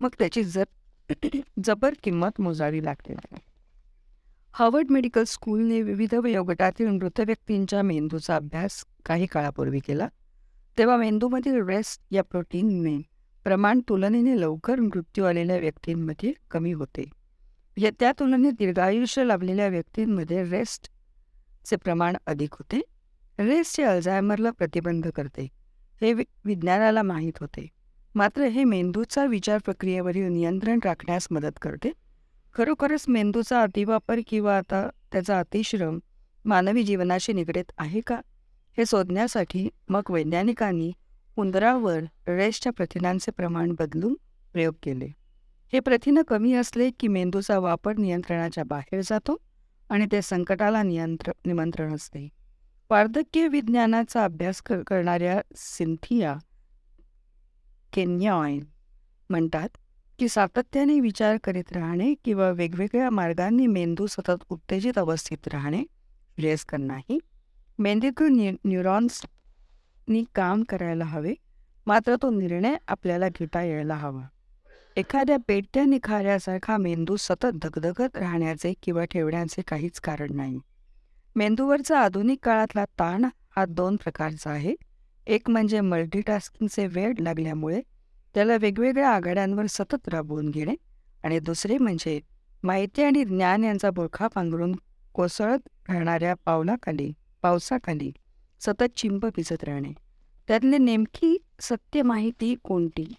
मग 0.00 0.08
त्याची 0.18 0.44
जर 0.44 0.64
जबर 1.64 1.94
किंमत 2.02 2.40
मोजावी 2.40 2.84
लागते. 2.84 3.14
हार्वर्ड 4.52 4.90
मेडिकल 4.90 5.24
स्कूलने 5.24 5.82
विविध 5.82 6.14
वयोगटातील 6.14 6.86
मृत 6.86 7.20
व्यक्तींच्या 7.20 7.82
मेंदूचा 7.82 8.36
अभ्यास 8.36 8.84
काही 9.06 9.26
काळापूर्वी 9.26 9.78
केला. 9.78 10.08
तेव्हा 10.78 10.96
मेंदूमधील 10.96 11.66
रेस्ट 11.66 12.02
या 12.10 12.22
प्रोटीनने 12.22 13.02
प्रमाण 13.44 13.80
तुलनेने 13.88 14.40
लवकर 14.40 14.80
मृत्यू 14.80 15.24
आलेल्या 15.24 15.56
व्यक्तींमध्ये 15.56 16.32
कमी 16.50 16.72
होते. 16.72 17.04
या 17.76 17.90
त्या 18.00 18.12
तुलनेत 18.12 18.52
दीर्घायुष्य 18.52 19.24
लाभलेल्या 19.24 19.68
व्यक्तींमध्ये 19.68 20.44
रेस्टचे 20.44 21.76
प्रमाण 21.76 22.16
अधिक 22.26 22.52
होते. 22.52 22.80
रेसचे 23.40 23.82
अल्झायमरला 23.82 24.50
प्रतिबंध 24.50 25.08
करते. 25.08 25.48
हे 26.00 26.12
विज्ञानाला 26.44 27.02
माहीत 27.02 27.32
होते. 27.40 27.68
मात्र 28.14 28.42
हे 28.42 28.64
मेंदूचा 28.64 29.24
विचार 29.24 29.58
प्रक्रियेवरील 29.64 30.24
नियंत्रण 30.24 30.78
राखण्यास 30.84 31.28
मदत 31.30 31.58
करते. 31.62 31.92
खरोखरच 32.54 33.04
मेंदूचा 33.08 33.62
अतिवापर 33.62 34.20
किंवा 34.26 34.56
आता 34.56 34.88
त्याचा 35.12 35.38
अतिश्रम 35.38 35.98
मानवी 36.44 36.82
जीवनाशी 36.82 37.32
निगडीत 37.32 37.72
आहे 37.78 38.00
का? 38.00 38.20
हे 38.76 38.84
शोधण्यासाठी 38.86 39.68
मग 39.88 40.02
वैज्ञानिकांनी 40.10 40.92
उंदरावर 41.36 41.98
रेसच्या 42.28 42.72
प्रथिनांचे 42.72 43.30
प्रमाण 43.30 43.72
बदलून 43.78 44.14
प्रयोग 44.52 44.74
केले. 44.82 45.08
हे 45.72 45.80
प्रथिनं 45.80 46.22
कमी 46.22 46.54
असले 46.54 46.90
की 46.90 47.08
मेंदूचा 47.08 47.58
वापर 47.58 47.96
नियंत्रणाच्या 47.96 48.64
बाहेर 48.64 49.00
जातो 49.04 49.36
आणि 49.88 50.06
ते 50.12 50.22
संकटाला 50.22 50.82
नियंत्र 50.82 51.32
निमंत्रण 51.46 51.94
असते. 51.94 52.39
वार्धक्य 52.90 53.48
विज्ञानाचा 53.48 54.24
अभ्यास 54.24 54.62
कर 54.62 54.82
करणाऱ्या 54.82 55.40
सिंथिया 55.56 56.36
केन्यॉइन 57.92 58.64
म्हणतात 59.30 59.68
की 60.18 60.28
सातत्याने 60.28 61.00
विचार 61.00 61.36
करीत 61.44 61.72
राहणे 61.72 62.14
किंवा 62.14 62.50
वेगवेगळ्या 62.50 63.10
मार्गांनी 63.10 63.66
मेंदू 63.66 64.06
सतत 64.06 64.44
उत्तेजित 64.48 64.98
अवस्थेत 64.98 65.48
राहणे 65.48 65.82
श्रेयस्कर 66.38 66.76
नाही. 66.76 67.18
मेंदूतील 67.78 68.26
न्यू 68.26 68.52
न्यूरॉन्सनी 68.64 70.24
काम 70.34 70.62
करायला 70.62 71.04
हवे 71.04 71.34
मात्र 71.86 72.16
तो 72.22 72.30
निर्णय 72.30 72.76
आपल्याला 72.88 73.28
घेता 73.28 73.62
यायला 73.62 73.94
हवा. 73.94 74.22
एखाद्या 74.96 75.36
पेट्या 75.48 75.84
निखाऱ्यासारखा 75.84 76.76
मेंदू 76.76 77.16
सतत 77.16 77.50
धगधगत 77.54 78.16
राहण्याचे 78.16 78.74
किंवा 78.82 79.04
ठेवण्याचे 79.04 79.62
काहीच 79.62 80.00
कारण 80.00 80.28
नाही. 80.30 80.58
मेंदूवरचा 81.36 82.00
आधुनिक 82.00 82.38
काळातला 82.42 82.84
ताण 82.84 83.24
हा 83.56 83.64
दोन 83.64 83.96
प्रकारचा 83.96 84.50
आहे. 84.50 84.74
एक 85.26 85.50
म्हणजे 85.50 85.80
मल्टीटास्किंगचे 85.80 86.86
वेळ 86.86 87.12
लागल्यामुळे 87.18 87.80
त्याला 88.34 88.56
वेगवेगळ्या 88.56 89.10
आघाड्यांवर 89.10 89.66
सतत 89.68 90.08
राबवून 90.08 90.48
घेणे 90.50 90.74
आणि 91.24 91.38
दुसरे 91.38 91.78
म्हणजे 91.78 92.20
माहिती 92.62 93.02
आणि 93.02 93.24
ज्ञान 93.24 93.64
यांचा 93.64 93.90
बुरखा 93.90 94.28
पांघरून 94.28 94.74
कोसळत 95.12 95.68
राहणाऱ्या 95.88 96.34
पावलाखाली 96.44 97.12
पावसाखाली 97.42 98.12
सतत 98.60 98.84
चिंब 98.96 99.26
भिजत 99.26 99.64
राहणे. 99.64 99.92
त्यातली 100.48 100.78
नेमकी 100.78 101.36
सत्य 101.60 102.02
माहिती 102.02 102.54
कोणती? 102.64 103.14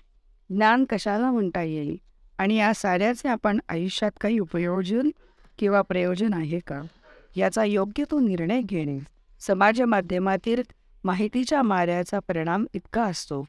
ज्ञान 0.49 0.85
कशाला 0.89 1.31
म्हणता 1.31 1.61
येईल? 1.61 1.97
आणि 2.37 2.55
या 2.55 2.73
साऱ्याचे 2.73 3.29
आपण 3.29 3.59
आयुष्यात 3.69 4.11
काही 4.21 4.39
उपयोजन 4.39 5.09
किंवा 5.59 5.81
प्रयोजन 5.81 6.33
आहे 6.33 6.59
का? 6.59 6.81
याचा 7.35 7.63
योग्य 7.63 8.03
तो 8.11 8.19
निर्णय 8.19 8.61
घेणे. 8.61 8.99
समाज 9.41 9.81
माध्यमातील 9.81 10.61
माहितीच्या 11.03 11.61
माऱ्याचा 11.61 12.19
परिणाम 12.19 12.65
इतका 12.73 13.03
असतो 13.03 13.41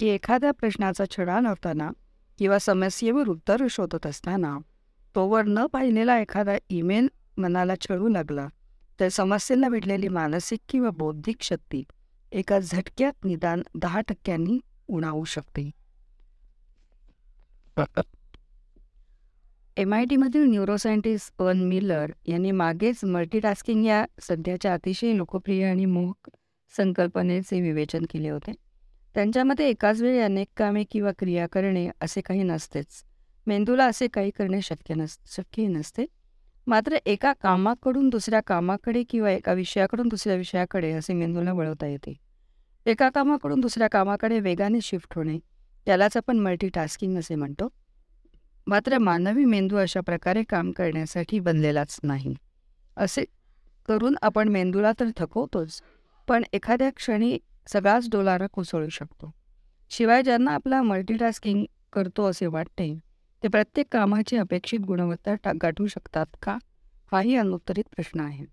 की 0.00 0.08
एखाद्या 0.08 0.50
प्रश्नाचा 0.50 1.04
छडा 1.10 1.40
नव्हताना 1.40 1.90
किंवा 2.38 2.58
समस्येवर 2.58 3.28
उत्तर 3.28 3.66
शोधत 3.70 4.06
असताना 4.06 4.56
तोवर 5.14 5.44
न 5.46 5.66
पाहिलेला 5.66 6.18
एखादा 6.20 6.56
ईमेल 6.70 7.08
मनाला 7.36 7.74
छळू 7.80 8.08
लागला 8.08 8.46
तर 9.00 9.08
समस्येला 9.08 9.68
भेटलेली 9.68 10.08
मानसिक 10.08 10.60
किंवा 10.68 10.90
बौद्धिक 10.90 11.42
शक्ती 11.42 11.82
एका 12.32 12.58
झटक्यात 12.58 13.24
निदान 13.24 13.62
दहा 13.74 14.00
टक्क्यांनी 14.00 14.58
उणावू 14.88 15.24
शकते. 15.24 15.70
एम 19.76 19.94
आय 19.94 20.04
टीमधील 20.04 20.42
न्यूरोसायंटिस्ट 20.42 21.42
अर्न 21.42 21.58
मिलर 21.58 22.10
यांनी 22.26 22.50
मागेच 22.50 23.04
मल्टीटास्किंग 23.04 23.84
या 23.86 24.04
सध्याच्या 24.22 24.74
अतिशय 24.74 25.16
लोकप्रिय 25.16 25.64
आणि 25.64 25.84
मोहक 25.84 26.30
संकल्पनेचे 26.76 27.60
विवेचन 27.60 28.04
केले 28.10 28.30
होते. 28.30 28.52
त्यांच्यामध्ये 29.14 29.68
एकाच 29.68 30.02
वेळी 30.02 30.18
अनेक 30.18 30.48
कामे 30.56 30.84
किंवा 30.90 31.10
क्रिया 31.18 31.46
करणे 31.52 31.88
असे 32.00 32.20
काही 32.20 32.42
नसतेच. 32.42 32.86
मेंदूला 33.46 33.86
असे 33.86 34.06
काही 34.06 34.30
करणे 34.30 34.60
शक्य 34.62 34.94
नस 34.94 35.18
शक्यही 35.26 35.68
नसते. 35.68 36.06
मात्र 36.66 36.96
एका 37.06 37.32
कामाकडून 37.32 38.08
दुसऱ्या 38.08 38.40
कामाकडे 38.40 39.02
किंवा 39.02 39.30
एका 39.30 39.52
विषयाकडून 39.52 40.08
दुसऱ्या 40.08 40.36
विषयाकडे 40.36 40.92
असे 40.92 41.12
मेंदूला 41.12 41.52
वळवता 41.52 41.86
येते. 41.86 42.14
एका 42.86 43.08
कामाकडून 43.08 43.60
दुसऱ्या 43.60 43.88
कामाकडे 43.88 44.40
वेगाने 44.40 44.78
शिफ्ट 44.82 45.16
होणे 45.16 45.38
त्यालाच 45.86 46.16
आपण 46.16 46.38
मल्टीटास्किंग 46.38 47.18
असे 47.18 47.34
म्हणतो. 47.34 47.68
मात्र 48.66 48.98
मानवी 48.98 49.44
मेंदू 49.44 49.76
अशा 49.76 50.00
प्रकारे 50.00 50.42
काम 50.42 50.72
करण्यासाठी 50.72 51.40
बनलेलाच 51.40 52.00
नाही. 52.02 52.34
असे 52.96 53.24
करून 53.88 54.16
आपण 54.22 54.48
मेंदूला 54.48 54.92
तर 55.00 55.04
थकवतोच 55.16 55.82
पण 56.28 56.42
एखाद्या 56.52 56.90
क्षणी 56.96 57.38
सगळाच 57.66 58.08
डोलारा 58.10 58.46
कोसळू 58.46 58.88
शकतो. 58.88 59.34
शिवाय 59.90 60.22
ज्यांना 60.22 60.50
आपला 60.50 60.82
मल्टीटास्किंग 60.82 61.64
करतो 61.92 62.26
असे 62.26 62.46
वाटते 62.46 62.98
ते 63.42 63.48
प्रत्येक 63.48 63.86
कामाची 63.90 64.36
अपेक्षित 64.36 64.80
गुणवत्ता 64.80 65.34
टा 65.34 65.52
गाठू 65.62 65.86
शकतात 65.86 66.26
का? 66.42 66.58
हाही 67.12 67.36
अनुत्तरित 67.36 67.84
प्रश्न 67.84 68.20
आहे. 68.20 68.44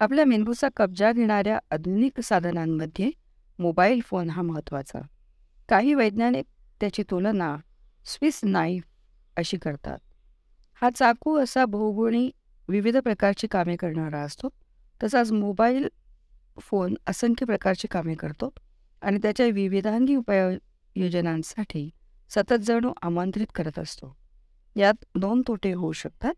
आपल्या 0.00 0.24
मेंदूचा 0.24 0.68
कब्जा 0.76 1.12
घेणाऱ्या 1.12 1.58
आधुनिक 1.70 2.20
साधनांमध्ये 2.20 3.10
मोबाईल 3.58 4.00
फोन 4.04 4.30
हा 4.30 4.42
महत्त्वाचा. 4.42 5.00
काही 5.68 5.94
वैज्ञानिक 5.94 6.44
त्याची 6.80 7.02
तुलना 7.02 7.56
स्विस 8.04 8.40
नाईफ 8.44 8.82
अशी 9.36 9.56
करतात. 9.56 9.98
हा 10.82 10.90
चाकू 10.90 11.36
असा 11.38 11.64
बहुगुणी 11.64 12.30
विविध 12.68 12.96
प्रकारची 12.96 13.46
कामे 13.46 13.76
करणारा 13.76 14.20
असतो. 14.20 14.48
तसाच 15.00 15.32
मोबाईल 15.32 15.88
फोन 16.60 16.94
असंख्य 17.08 17.46
प्रकारची 17.46 17.88
कामे 17.90 18.14
करतो 18.14 18.52
आणि 19.02 19.18
त्याच्या 19.22 19.46
विविधांगी 19.54 20.14
उपाययोजनांसाठी 20.16 21.88
सतत 22.30 22.62
जणू 22.62 22.92
आमंत्रित 23.02 23.46
करत 23.54 23.78
असतो. 23.78 24.14
यात 24.76 25.04
दोन 25.14 25.42
तोटे 25.48 25.72
होऊ 25.72 25.92
शकतात. 25.92 26.34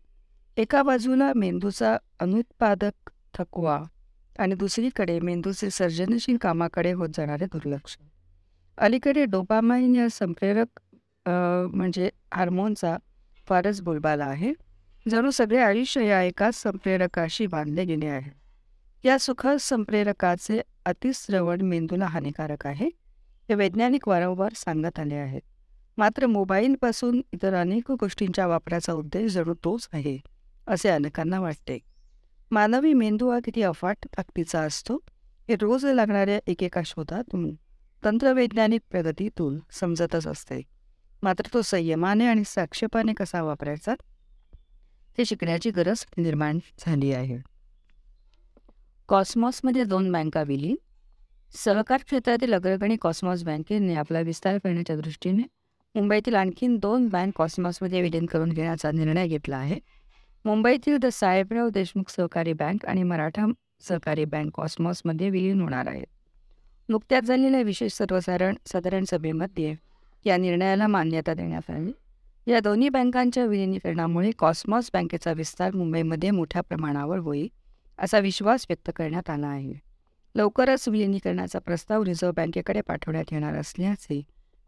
एका 0.57 0.81
बाजूला 0.83 1.31
मेंदूचा 1.35 1.95
अनुत्पादक 2.19 3.09
थकवा 3.33 3.81
आणि 4.39 4.55
दुसरीकडे 4.55 5.19
मेंदूचे 5.19 5.69
सर्जनशील 5.69 6.37
कामाकडे 6.41 6.91
होत 6.91 7.09
जाणारे 7.17 7.45
दुर्लक्ष. 7.45 7.97
अलीकडे 8.77 9.25
डोपामाइन 9.25 9.95
या 9.95 10.07
संप्रेरक 10.11 10.79
म्हणजे 11.73 12.09
हार्मोनचा 12.33 12.97
फारच 13.47 13.81
बोलबाला 13.81 14.25
आहे. 14.25 14.53
जणू 15.09 15.31
सगळे 15.31 15.59
आयुष्य 15.59 16.05
या 16.07 16.21
एकाच 16.21 16.55
संप्रेरकाशी 16.55 17.47
बांधले 17.47 17.85
गेले 17.85 18.05
आहे. 18.05 18.31
या 19.07 19.19
सुखद 19.19 19.57
संप्रेरकाचे 19.59 20.61
अतिश्रवण 20.85 21.61
मेंदूला 21.61 22.05
हानिकारक 22.05 22.67
आहे. 22.67 22.87
हे 23.49 23.53
वैज्ञानिक 23.53 24.07
वारंवार 24.07 24.51
सांगत 24.55 24.99
आले 24.99 25.15
आहेत. 25.15 25.41
मात्र 25.97 26.25
मोबाईलपासून 26.25 27.21
इतर 27.31 27.53
अनेक 27.53 27.91
गोष्टींच्या 27.91 28.47
वापराचा 28.47 28.93
उद्देश 28.93 29.31
जणू 29.31 29.53
तोच 29.53 29.87
आहे 29.93 30.19
असे 30.67 30.89
अनेकांना 30.89 31.39
वाटते. 31.39 31.79
मानवी 32.51 32.93
मेंदू 32.93 33.29
हा 33.29 33.39
किती 33.45 33.61
अफाट 33.61 33.97
ताकदीचा 34.05 34.59
असतो 34.59 34.95
हे 35.49 35.55
रोज 35.61 35.85
लागणाऱ्या 35.85 36.39
एकेका 36.47 36.81
शोधातून 36.85 37.55
तंत्रवैज्ञानिक 38.05 38.81
प्रगतीतून 38.91 39.59
समजतच 39.71 40.27
असते. 40.27 40.72
मात्र 41.23 41.49
तो 41.53 41.61
संयमाने 41.61 42.25
आणि 42.27 42.43
साक्षेपाने 42.45 43.13
कसा 43.17 43.41
वापरायचा 43.43 43.93
ते 45.17 45.25
शिकण्याची 45.25 45.69
गरज 45.71 46.03
निर्माण 46.17 46.57
झाली 46.79 47.11
आहे. 47.13 47.37
कॉस्मॉसमध्ये 49.09 49.83
दोन 49.83 50.11
बँका 50.11 50.41
विलीन. 50.47 50.75
सहकार 51.53 52.01
क्षेत्रातील 52.05 52.53
अग्रगणी 52.53 52.95
कॉस्मॉस 53.01 53.43
बँकेने 53.43 53.95
आपला 53.95 54.19
विस्तार 54.21 54.57
करण्याच्या 54.57 54.95
दृष्टीने 54.95 55.43
मुंबईतील 55.95 56.35
आणखीन 56.35 56.77
दोन 56.77 57.07
बँक 57.09 57.33
कॉस्मॉसमध्ये 57.37 58.01
विलीन 58.01 58.25
करून 58.25 58.49
घेण्याचा 58.49 58.91
निर्णय 58.91 59.27
घेतला 59.27 59.57
आहे. 59.57 59.79
मुंबईतील 60.45 60.97
द 60.97 61.05
साहेबराव 61.11 61.69
देशमुख 61.69 62.09
सहकारी 62.11 62.53
बँक 62.53 62.85
आणि 62.85 63.03
मराठा 63.03 63.45
सहकारी 63.87 64.25
बँक 64.25 64.51
कॉस्मॉसमध्ये 64.55 65.29
विलीन 65.29 65.61
होणार 65.61 65.87
आहेत 65.87 66.05
नुकत्याच 66.89 67.23
झालेल्या 67.23 67.61
विशेष 67.61 67.93
सर्वसाधारण 67.93 68.55
साधारण 68.65 69.03
सभेमध्ये 69.09 69.73
या 70.25 70.37
निर्णयाला 70.37 70.87
मान्यता 70.87 71.33
देण्यात 71.33 71.71
आली. 71.71 71.91
या 72.47 72.59
दोन्ही 72.59 72.89
बँकांच्या 72.89 73.45
विलिनीकरणामुळे 73.45 74.31
कॉस्मॉस 74.31 74.89
बँकेचा 74.93 75.31
विस्तार 75.31 75.75
मुंबईमध्ये 75.75 76.31
मोठ्या 76.31 76.61
प्रमाणावर 76.61 77.17
होईल 77.17 77.47
असा 77.99 78.19
विश्वास 78.19 78.65
व्यक्त 78.69 78.91
करण्यात 78.95 79.29
आला 79.29 79.47
आहे. 79.47 79.73
लवकरच 80.35 80.89
विलिनीकरणाचा 80.89 81.59
प्रस्ताव 81.59 82.03
रिझर्व्ह 82.03 82.33
बँकेकडे 82.33 82.81
पाठवण्यात 82.81 83.25
येणार 83.31 83.55
असल्याचे 83.55 84.21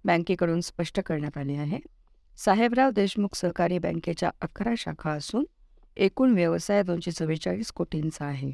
बँकेकडून 0.05 0.61
स्पष्ट 0.61 0.99
करण्यात 0.99 1.37
आले 1.37 1.55
आहे. 1.55 1.79
साहेबराव 2.37 2.89
देशमुख 2.91 3.35
सहकारी 3.35 3.79
बँकेच्या 3.79 4.31
अकरा 4.41 4.73
शाखा 4.77 5.11
असून 5.11 5.45
एकूण 5.97 6.33
व्यवसाय 6.33 6.83
दोनशे 6.83 7.11
चव्वेचाळीस 7.11 7.71
कोटींचा 7.71 8.25
आहे. 8.25 8.51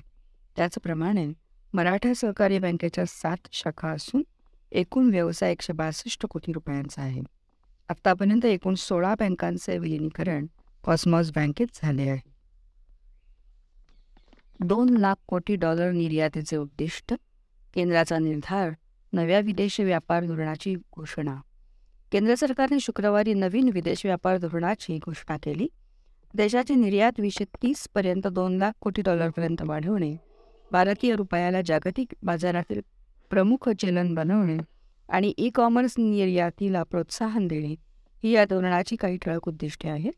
त्याचप्रमाणे 0.56 1.28
मराठा 1.74 2.14
सहकारी 2.14 2.60
बँकेच्या 2.60 3.06
सात 3.08 3.48
शाखा 3.52 3.90
असून 3.90 4.24
एकूण 4.72 5.10
व्यवसाय 5.10 5.52
एकशे 5.52 5.74
बासष्ट 5.74 6.26
कोटी 6.26 6.52
रुपयांचा 6.52 7.02
आहे. 7.02 7.22
आत्तापर्यंत 7.90 8.46
एकूण 8.46 8.74
सोळा 8.74 9.16
बँकांचे 9.20 9.78
विलिनीकरण 9.78 10.46
कॉस्मॉस 10.84 11.32
बँकेत 11.32 11.68
झाले 11.74 12.10
आहे. 12.10 12.20
दोन 14.60 14.98
लाख 14.98 15.16
कोटी 15.28 15.56
डॉलर 15.56 15.92
निर्यातीचे 15.92 16.58
उद्दिष्ट 16.58 17.14
केंद्राचा 17.74 18.18
निर्धार 18.18 18.72
नव्या 19.14 19.40
विदेश 19.40 19.80
व्यापार 19.80 20.26
धोरणाची 20.26 20.76
घोषणा. 20.76 21.36
केंद्र 22.12 22.36
सरकारने 22.36 22.80
शुक्रवारी 22.80 23.34
नवीन 23.34 23.70
विदेश 23.74 24.06
व्यापार 24.06 24.38
धोरणाची 24.38 24.98
घोषणा 24.98 25.38
केली. 25.38 25.68
देशाची 26.34 26.76
निर्यात 26.76 27.20
वीसशे 27.20 27.46
तीसपर्यंत 27.46 28.28
दोन 28.28 28.58
लाख 28.58 28.72
कोटी 28.82 29.02
डॉलरपर्यंत 29.02 29.62
वाढवणे 29.62 30.16
भारतीय 30.72 31.16
रुपयाला 31.16 31.62
जागतिक 31.62 32.14
बाजारातील 32.24 32.82
प्रमुख 33.32 33.70
चलन 33.70 34.14
बनवणे 34.14 34.58
आणि 35.10 35.34
ई 35.38 35.50
कॉमर्स 35.50 35.94
निर्यातीला 35.98 36.84
प्रोत्साहन 36.84 37.48
देणे 37.48 37.76
ही 38.24 38.32
या 38.32 38.46
धोरणाची 38.46 38.96
काही 38.96 39.18
ठळक 39.18 39.48
उद्दिष्टे 39.48 39.90
आहेत. 39.90 40.12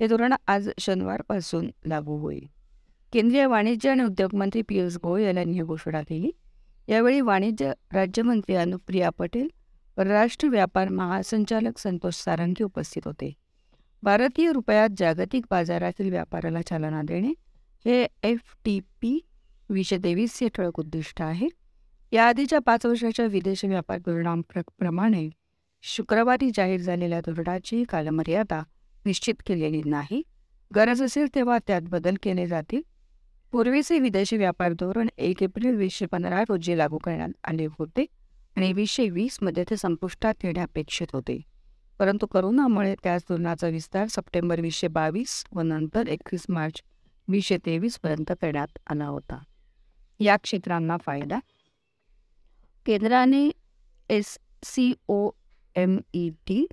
हे 0.00 0.06
धोरण 0.06 0.34
आज 0.46 0.68
शनिवारपासून 0.78 1.70
लागू 1.86 2.16
होईल. 2.18 2.46
केंद्रीय 3.12 3.46
वाणिज्य 3.46 3.90
आणि 3.90 4.02
उद्योग 4.02 4.34
मंत्री 4.34 4.62
पियुष 4.62 4.96
गोयल 4.96 5.36
यांनी 5.36 5.52
ही 5.52 5.62
घोषणा 5.62 6.02
केली. 6.02 6.30
यावेळी 6.88 7.20
वाणिज्य 7.20 7.72
राज्यमंत्री 7.92 8.54
अनुप्रिया 8.54 9.10
पटेल 9.10 9.48
परराष्ट्र 9.96 10.48
व्यापार 10.48 10.88
महासंचालक 10.88 11.78
संतोष 11.78 12.14
सारंगी 12.14 12.64
उपस्थित 12.64 13.02
होते. 13.04 13.32
भारतीय 14.02 14.52
रुपयात 14.52 14.88
जागतिक 14.98 15.44
बाजारातील 15.50 16.10
व्यापाराला 16.10 16.62
चालना 16.62 17.02
देणे 17.02 17.32
हे 17.84 18.06
एफ 18.22 18.40
टी 18.64 18.80
पी 18.80 19.18
वीसशे 19.70 19.98
तेवीसचे 20.04 20.48
ठळक 20.48 20.80
उद्दिष्ट 20.80 21.22
आहे. 21.22 21.48
याआधीच्या 22.12 22.58
पाच 22.58 22.86
वर्षाच्या 22.86 23.26
विदेश 23.26 23.64
व्यापार 23.64 23.98
धोरणाप्रमाणे 23.98 25.28
शुक्रवारी 25.82 26.50
जाहीर 26.54 26.80
झालेल्या 26.80 27.20
धोरणाची 27.20 27.84
कालमर्यादा 27.84 28.62
निश्चित 29.04 29.34
केलेली 29.46 29.82
नाही. 29.84 30.22
गरज 30.74 31.02
असेल 31.02 31.26
तेव्हा 31.34 31.58
त्यात 31.66 31.82
बदल 31.82 32.14
केले 32.22 32.46
जातील. 32.46 32.80
पूर्वीचे 33.52 33.98
विदेशी 33.98 34.36
व्यापार 34.36 34.72
धोरण 34.72 35.08
एक 35.18 35.42
एप्रिल 35.42 35.76
वीसशे 35.76 36.06
पंधरा 36.06 36.42
रोजी 36.48 36.78
लागू 36.78 36.98
करण्यात 36.98 37.30
आले 37.44 37.66
होते 37.66 38.04
आणि 38.56 38.72
वीसशे 38.72 39.08
वीसमध्ये 39.08 39.64
ते 39.70 39.76
संपुष्टात 39.76 40.44
येणे 40.44 40.60
अपेक्षित 40.60 41.06
होते. 41.12 41.40
परंतु 41.98 42.26
करोनामुळे 42.26 42.94
त्याच 43.02 43.24
धोरणाचा 43.28 43.68
विस्तार 43.68 44.06
सप्टेंबर 44.06 44.60
वीसशे 44.60 44.88
बावीस 44.88 45.44
व 45.52 45.60
नंतर 45.60 46.08
एकवीस 46.08 46.46
मार्च 46.48 46.82
वीसशे 47.28 47.56
तेवीसपर्यंत 47.66 48.32
करण्यात 48.42 48.78
आला 48.86 49.06
होता. 49.06 49.38
या 50.20 50.36
क्षेत्रांना 50.36 50.96
फायदा 50.96 51.38
केंद्राने 52.86 53.50
S 54.10 54.38
C 54.62 54.92
O 55.08 55.30
M 55.76 55.98
E 56.14 56.28
T 56.46 56.66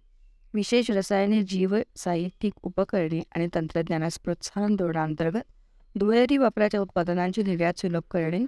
विशेष 0.54 0.90
रसायने 0.92 1.42
जीव 1.44 1.76
साहित्यिक 1.96 2.54
उपकरणे 2.64 3.22
आणि 3.36 3.48
तंत्रज्ञानास 3.56 4.20
प्रोत्साहन 4.20 4.76
धोरणांतर्गत 4.76 5.48
दुहेरी 5.96 6.38
वापराच्या 6.38 6.82
उत्पादनांची 6.82 7.44
निर्यात 7.44 7.80
सुलभ 7.80 8.02
करणे 8.12 8.44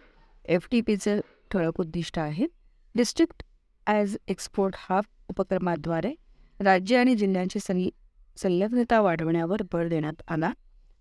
एफ 0.45 0.67
टी 0.71 0.82
पीचे 0.82 1.19
ठळक 1.51 1.80
उद्दिष्ट 1.80 2.19
आहे. 2.19 2.45
डिस्ट्रिक्ट 2.95 3.43
ॲज 3.88 4.15
एक्सपोर्ट 4.28 4.75
हब 4.89 5.04
उपक्रमाद्वारे 5.30 6.13
राज्य 6.60 6.97
आणि 6.97 7.15
जिल्ह्यांची 7.15 7.60
संल 7.60 7.88
संलग्नता 8.38 9.01
वाढवण्यावर 9.01 9.62
भर 9.71 9.88
देण्यात 9.88 10.21
आला. 10.28 10.51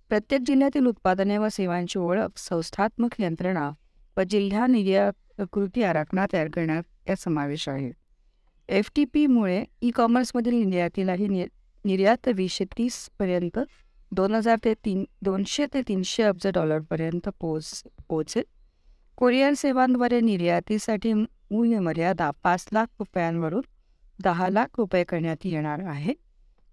प्रत्येक 0.08 0.42
जिल्ह्यातील 0.46 0.86
उत्पादने 0.86 1.38
व 1.38 1.48
सेवांची 1.48 1.98
ओळख 1.98 2.38
संस्थात्मक 2.38 3.20
यंत्रणा 3.20 3.70
व 4.16 4.22
जिल्हा 4.22 4.66
निर्यात 4.66 5.12
कृती 5.38 5.82
आराखडा 5.82 6.26
तयार 6.32 6.48
करण्यात 6.48 6.82
या 7.08 7.16
समावेश 7.16 7.68
आहे. 7.68 7.90
एफ 8.68 8.90
टी 8.94 9.04
पीमुळे 9.04 9.64
ई 9.82 9.90
कॉमर्समधील 9.90 10.54
निर्यातीलाही 10.54 11.28
नि 11.28 11.44
निर्यात 11.84 12.28
वीसशे 12.28 12.64
तीसपर्यंत 12.64 13.58
दोन 14.12 14.34
हजार 14.34 14.58
ते 14.64 14.74
तीन 14.74 15.04
दोनशे 15.22 15.66
ते 15.74 15.82
तीनशे 15.82 16.22
अब्ज 16.22 16.46
डॉलरपर्यंत 16.46 17.28
पोच 17.40 17.82
पोचेल. 18.08 18.42
कोरियर 19.16 19.54
सेवांद्वारे 19.54 20.20
निर्यातीसाठी 20.20 21.12
मूल्यमर्यादा 21.12 22.30
पाच 22.42 22.66
लाख 22.72 22.86
रुपयांवरून 22.98 23.62
दहा 24.22 24.48
लाख 24.48 24.66
रुपये 24.78 25.04
करण्यात 25.04 25.36
येणार 25.44 25.80
आहे. 25.80 26.14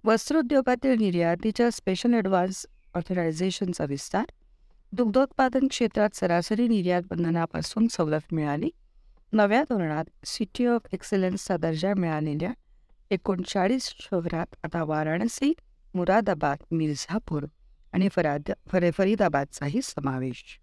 वस्त्रोद्योगातील 0.04 0.97
निर्यातीच्या 1.00 1.69
स्पेशल 1.71 2.13
ॲडव्हान्स 2.13 2.65
ऑथरायझेशनचा 2.95 3.86
विस्तार 3.86 4.26
दुग्धोत्पादन 4.93 5.67
क्षेत्रात 5.67 6.10
सरासरी 6.15 6.67
निर्यात 6.67 7.01
बंधनापासून 7.10 7.88
सवलत 7.88 8.34
मिळाली. 8.34 8.69
नव्या 9.34 9.63
धोरणात 9.63 10.06
सिटी 10.25 10.65
ऑफ 10.65 10.82
एक्सलन्सचा 10.93 11.58
दर्जा 11.58 11.93
मिळालेल्या 11.97 12.51
एकोणचाळीस 13.10 13.93
शहरात 13.99 14.56
आता 14.63 14.84
वाराणसी 14.84 15.54
मुरादाबाद 15.93 16.58
मिर्झापूर 16.71 17.45
आणि 17.93 18.10
फराद 18.10 18.51
फर 18.67 18.91
फरीदाबादचाही 18.91 19.82
समावेश. 19.82 20.60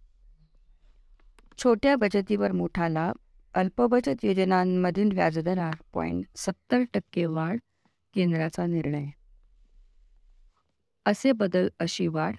छोट्या 1.58 1.96
बचतीवर 1.96 2.52
मोठा 2.52 2.88
लाभ 2.88 3.14
अल्पबचत 3.54 4.24
योजनांमधील 4.24 5.10
व्याजदरात 5.12 5.82
पॉईंट 5.92 6.24
सत्तर 6.36 6.82
टक्के 6.94 7.26
वाढ 7.26 7.58
केंद्राचा 8.14 8.66
निर्णय. 8.66 9.06
असे 11.06 11.32
बदल 11.32 11.68
अशी 11.78 12.06
वाढ 12.06 12.34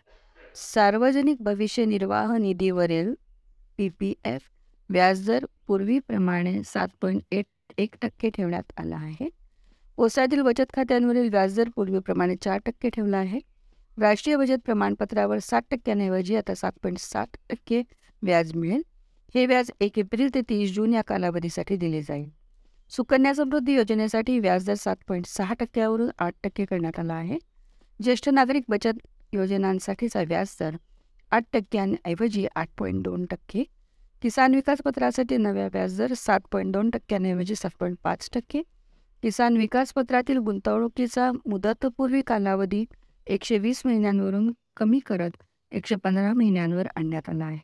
सार्वजनिक 0.56 1.42
भविष्य 1.42 1.86
निर्वाह 1.86 2.38
निधीवरील 2.38 3.14
पी 3.78 3.90
पी 3.90 4.14
एफ 4.26 4.42
व्याजदर 4.90 5.46
पूर्वीप्रमाणे 5.68 6.64
सात 6.64 6.88
पॉईंट 7.02 7.22
एट 7.32 7.74
एक 7.78 7.96
टक्के 8.02 8.30
ठेवण्यात 8.30 8.72
आला 8.78 8.96
आहे. 8.96 9.30
ओसातील 9.98 10.42
बचत 10.42 10.74
खात्यांवरील 10.74 11.30
व्याजदर 11.30 11.70
पूर्वीप्रमाणे 11.76 12.36
चार 12.36 12.60
टक्के 12.66 12.90
ठेवला 12.90 13.18
आहे. 13.18 13.40
राष्ट्रीय 13.98 14.36
बचत 14.36 14.58
प्रमाणपत्रावर 14.66 15.40
सात 15.40 15.62
टक्क्यांऐवजी 15.72 16.36
आता 16.36 16.56
सात 16.56 16.72
पॉईंट 16.84 16.98
सात 16.98 17.38
टक्के 17.50 17.82
व्याज 18.22 18.56
मिळेल. 18.56 18.82
हे 19.36 19.46
व्याज 19.46 19.72
एक 19.82 20.00
एप्रिल 20.00 20.30
ते 20.36 20.42
तीस 20.42 20.74
जून 20.74 20.94
या 20.94 21.02
कालावधीसाठी 21.02 21.76
दिले 21.76 22.02
जाईल. 22.02 22.30
सुकन्या 22.90 23.34
समृद्धी 23.36 23.76
योजनेसाठी 23.76 24.40
व्याजदर 24.40 24.74
सात 24.74 24.96
पॉईंट 25.08 25.26
सहा 25.26 25.54
टक्क्यावरून 25.54 26.10
आठ 26.20 26.34
टक्के 26.44 26.66
करण्यात 26.66 27.00
आला 27.00 27.14
आहे. 27.14 27.38
ज्येष्ठ 28.04 28.30
नागरिक 28.30 28.64
बचत 28.70 29.08
योजनांसाठीचा 29.34 30.22
व्याजदर 30.28 30.76
आठ 31.32 31.44
टक्क्यांऐवजी 31.54 32.48
आठ 32.56 32.70
पॉईंट 32.78 33.04
दोन 33.04 33.26
टक्के. 33.26 33.64
किसान 34.22 34.56
विकास 34.56 34.82
पत्रासाठी 34.86 35.38
नव्या 35.38 35.68
व्याजदर 35.74 36.14
सात 36.14 36.40
पॉईंट 36.52 36.74
दोन 36.74 36.90
टक्क्यांऐवजी 36.90 37.56
सात 37.56 37.70
पॉईंट 37.80 37.98
पाच 38.04 38.30
टक्के. 38.34 38.62
किसान 39.24 39.58
विकास 39.58 39.94
पत्रातील 39.94 40.38
गुंतवणुकीचा 40.38 41.32
मुदतपूर्वी 41.46 42.22
कालावधी 42.28 42.86
एकशे 43.28 43.58
वीस 43.58 43.82
महिन्यांवरून 43.86 44.52
कमी 44.78 45.00
करत 45.00 45.44
एकशे 45.72 45.96
पंधरा 45.96 46.34
महिन्यांवर 46.34 46.88
आणण्यात 46.96 47.30
आला 47.30 47.46
आहे. 47.46 47.58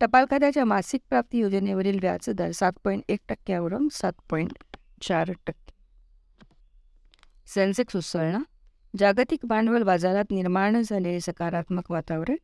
टपाल 0.00 0.24
खात्याच्या 0.30 0.64
मासिक 0.64 1.00
प्राप्ती 1.08 1.38
योजनेवरील 1.38 1.98
व्याजदर 2.02 2.50
सात 2.50 2.72
पॉईंट 2.84 3.02
एक 3.08 3.20
टक्क्यावरून 3.28 3.88
सात 3.92 4.12
पॉईंट 4.30 4.76
चार 5.02 5.32
टक्के. 5.46 5.72
सेन्सेक्स 7.46 7.96
उसळणं 7.96 8.42
जागतिक 8.98 9.46
भांडवल 9.46 9.82
बाजारात 9.82 10.30
निर्माण 10.30 10.80
झालेले 10.82 11.20
सकारात्मक 11.20 11.90
वातावरण 11.90 12.36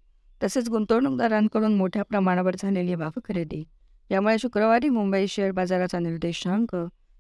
तसेच 0.43 0.69
गुंतवणूकदारांकडून 0.69 1.75
मोठ्या 1.75 2.03
प्रमाणावर 2.03 2.57
झालेली 2.59 2.95
भाग 2.95 3.19
खरेदी. 3.25 3.65
यामुळे 4.11 4.39
शुक्रवारी 4.39 4.89
मुंबई 4.89 5.27
शेअर 5.27 5.51
बाजाराचा 5.51 5.99
निर्देशांक 5.99 6.77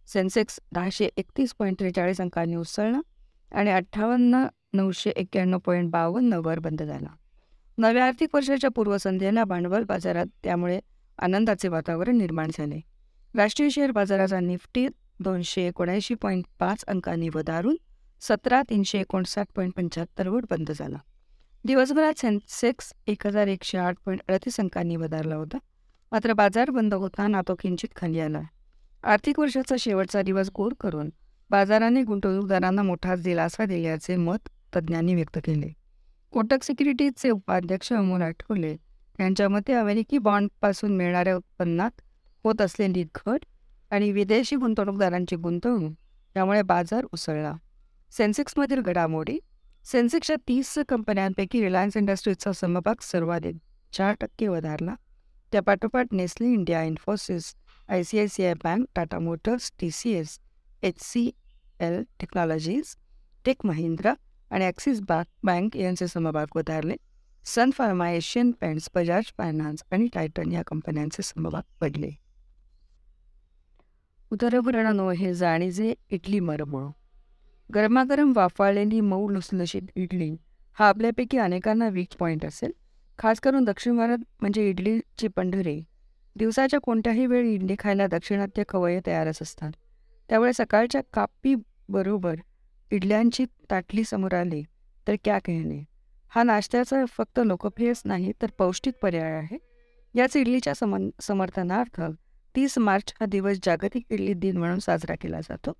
सेन्सेक्स 0.08 0.60
दहाशे 0.72 1.08
एकतीस 1.16 1.54
पॉईंट 1.58 1.78
त्रेचाळीस 1.78 2.20
अंकांनी 2.20 2.56
उसळला 2.56 3.00
आणि 3.52 3.70
अठ्ठावन्न 3.70 4.46
नऊशे 4.72 5.10
एक्क्याण्णव 5.10 5.58
पॉईंट 5.58 5.90
बावन्नवर 5.90 6.58
बंद 6.58 6.82
झाला. 6.82 7.08
नव्या 7.78 8.04
आर्थिक 8.04 8.34
वर्षाच्या 8.34 8.70
पूर्वसंध्येला 8.70 9.44
भांडवल 9.44 9.84
बाजारात 9.84 10.26
त्यामुळे 10.44 10.80
आनंदाचे 11.18 11.68
वातावरण 11.68 12.16
निर्माण 12.16 12.50
झाले. 12.58 12.80
राष्ट्रीय 13.34 13.70
शेअर 13.70 13.90
बाजाराचा 13.90 14.40
निफ्टी 14.40 14.88
दोनशे 15.20 15.66
एकोणऐंशी 15.66 16.14
पॉईंट 16.14 16.44
पाच 16.58 16.84
अंकांनी 16.88 17.28
वधारून 17.34 17.76
सतरा 18.20 18.62
तीनशे 18.62 19.00
एकोणसाठ 19.00 19.46
पॉईंट 19.56 19.72
पंच्याहत्तरवर 19.76 20.44
बंद 20.50 20.70
झाला. 20.70 20.96
दिवसभरात 21.64 22.18
सेन्सेक्स 22.18 22.92
एक 23.06 23.26
हजार 23.26 23.46
एकशे 23.46 23.78
आठ 23.78 23.96
पॉईंट 24.06 24.20
अडतीस 24.28 24.60
अंकांनी 24.60 24.96
वधारला 24.96 25.34
होता. 25.34 25.58
मात्र 26.12 26.32
बाजार 26.32 26.70
बंद 26.70 26.94
होताना 26.94 27.40
तो 27.48 27.54
किंचित 27.54 27.88
खाली 27.96 28.20
आला. 28.20 28.40
आर्थिक 29.04 29.38
वर्षाचा 29.38 29.76
शेवटचा 29.78 30.22
दिवस 30.22 30.50
गोड 30.56 30.74
करून 30.80 31.10
बाजाराने 31.50 32.02
गुंतवणूकदारांना 32.02 32.82
मोठा 32.82 33.14
दिलासा 33.14 33.64
दिल्याचे 33.64 34.16
मत 34.16 34.48
तज्ज्ञांनी 34.76 35.14
व्यक्त 35.14 35.38
केले. 35.44 35.72
कोटक 36.32 36.62
सिक्युरिटीजचे 36.62 37.30
उपाध्यक्ष 37.30 37.92
अमोल 37.92 38.22
आठवले 38.22 38.76
यांच्या 39.20 39.48
मते 39.48 39.72
अमेरिकी 39.72 40.18
बॉन्डपासून 40.18 40.96
मिळणाऱ्या 40.96 41.36
उत्पन्नात 41.36 42.00
होत 42.44 42.60
असलेली 42.60 43.04
घट 43.14 43.44
आणि 43.90 44.12
विदेशी 44.12 44.56
गुंतवणूकदारांची 44.56 45.36
गुंतवणूक 45.36 45.92
यामुळे 46.36 46.62
बाजार 46.62 47.06
उसळला. 47.12 47.52
सेन्सेक्समधील 48.16 48.80
घडामोडी 48.80 49.38
सेन्सेक्सच्या 49.84 50.36
तीस 50.48 50.78
कंपन्यांपैकी 50.88 51.60
रिलायन्स 51.64 51.96
इंडस्ट्रीजचा 51.96 52.52
समभाग 52.52 53.00
सर्वाधिक 53.02 53.56
चार 53.92 54.14
टक्के 54.20 54.48
वधारला. 54.48 54.94
त्यापाठोपाठ 55.52 56.12
Nestle 56.12 56.52
India 56.52 56.82
Infosys 56.82 57.54
I 57.88 58.02
C 58.02 58.18
I 58.18 58.26
C 58.26 58.44
I 58.44 58.54
Bank 58.64 58.86
Tata 58.96 59.18
Motors 59.18 59.70
T 59.80 59.90
C 59.90 60.12
S 60.12 60.38
H 60.82 61.02
C 61.02 61.30
L 61.80 62.02
Technologies 62.20 62.94
Tech 63.44 63.66
Mahindra 63.66 64.14
आणि 64.50 64.64
ॲक्सिस 64.64 65.00
बँक 65.08 65.26
बँक 65.44 65.76
यांचे 65.76 66.08
समभाग 66.08 66.56
वधारले. 66.56 66.96
Sun 67.44 67.70
Pharma 67.70 68.10
Asian 68.10 68.50
Paints 68.60 68.88
Bajaj 68.94 69.32
Finance 69.38 69.84
आणि 69.92 70.08
टायटन 70.14 70.52
या 70.52 70.62
कंपन्यांचे 70.66 71.22
समभाग 71.22 71.62
पडले 71.80 72.10
उदरपुराणा 74.32 75.12
हे 75.18 75.34
जाणीजे 75.34 75.94
इटली 76.10 76.40
मरमळ 76.40 76.86
गरमागरम 77.70 78.32
वाफाळलेली 78.36 79.00
मऊ 79.00 79.28
लुसलुशीत 79.28 79.82
इडली 79.96 80.34
हा 80.78 80.88
आपल्यापैकी 80.88 81.38
अनेकांना 81.38 81.88
वीक 81.88 82.16
पॉईंट 82.18 82.44
असेल. 82.44 82.70
खास 83.18 83.40
करून 83.40 83.64
दक्षिण 83.64 83.96
भारत 83.96 84.18
म्हणजे 84.40 84.68
इडलीची 84.68 85.28
पंढरी. 85.28 85.80
दिवसाच्या 86.36 86.80
कोणत्याही 86.80 87.26
वेळी 87.26 87.54
इडली 87.54 87.74
खायला 87.78 88.06
दक्षिणात्य 88.06 88.62
खवय्ये 88.68 89.00
तयारच 89.06 89.38
असतात. 89.42 89.70
त्यामुळे 90.28 90.52
सकाळच्या 90.52 91.00
कापी 91.14 91.54
बरोबर 91.88 92.34
इडल्यांची 92.90 93.44
ताटली 93.70 94.04
समोर 94.04 94.34
आली 94.34 94.62
तर 95.06 95.14
क्या 95.24 95.38
कहणे 95.38 95.82
हा 96.32 96.42
नाश्त्याचा 96.42 97.04
फक्त 97.08 97.40
लोकप्रियच 97.44 98.02
नाही 98.04 98.32
तर 98.42 98.50
पौष्टिक 98.58 98.94
पर्याय 99.02 99.32
आहे. 99.32 99.58
याच 100.14 100.36
इडलीच्या 100.36 100.74
समन 100.74 101.08
समर्थनार्थ 101.22 102.00
तीस 102.54 102.78
मार्च 102.78 103.12
हा 103.20 103.26
दिवस 103.26 103.58
जागतिक 103.62 104.04
इडली 104.10 104.34
दिन 104.34 104.56
म्हणून 104.56 104.78
साजरा 104.78 105.14
केला 105.20 105.40
जातो. 105.40 105.72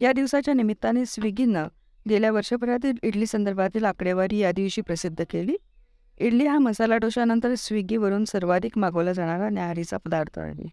या 0.00 0.12
दिवसाच्या 0.12 0.54
निमित्ताने 0.54 1.06
स्विगीनं 1.06 1.68
गेल्या 2.08 2.30
वर्षभरातील 2.32 2.96
इडली 3.02 3.26
संदर्भातील 3.26 3.84
आकडेवारी 3.84 4.38
या 4.38 4.52
दिवशी 4.52 4.80
प्रसिद्ध 4.80 5.24
केली. 5.30 5.56
इडली 6.18 6.46
हा 6.46 6.58
मसाला 6.58 6.96
डोशानंतर 6.96 7.54
स्विगीवरून 7.54 8.24
सर्वाधिक 8.24 8.78
मागवला 8.78 9.12
जाणारा 9.12 9.48
न्याहारीचा 9.48 9.96
पदार्थ 9.96 10.38
आहे. 10.38 10.68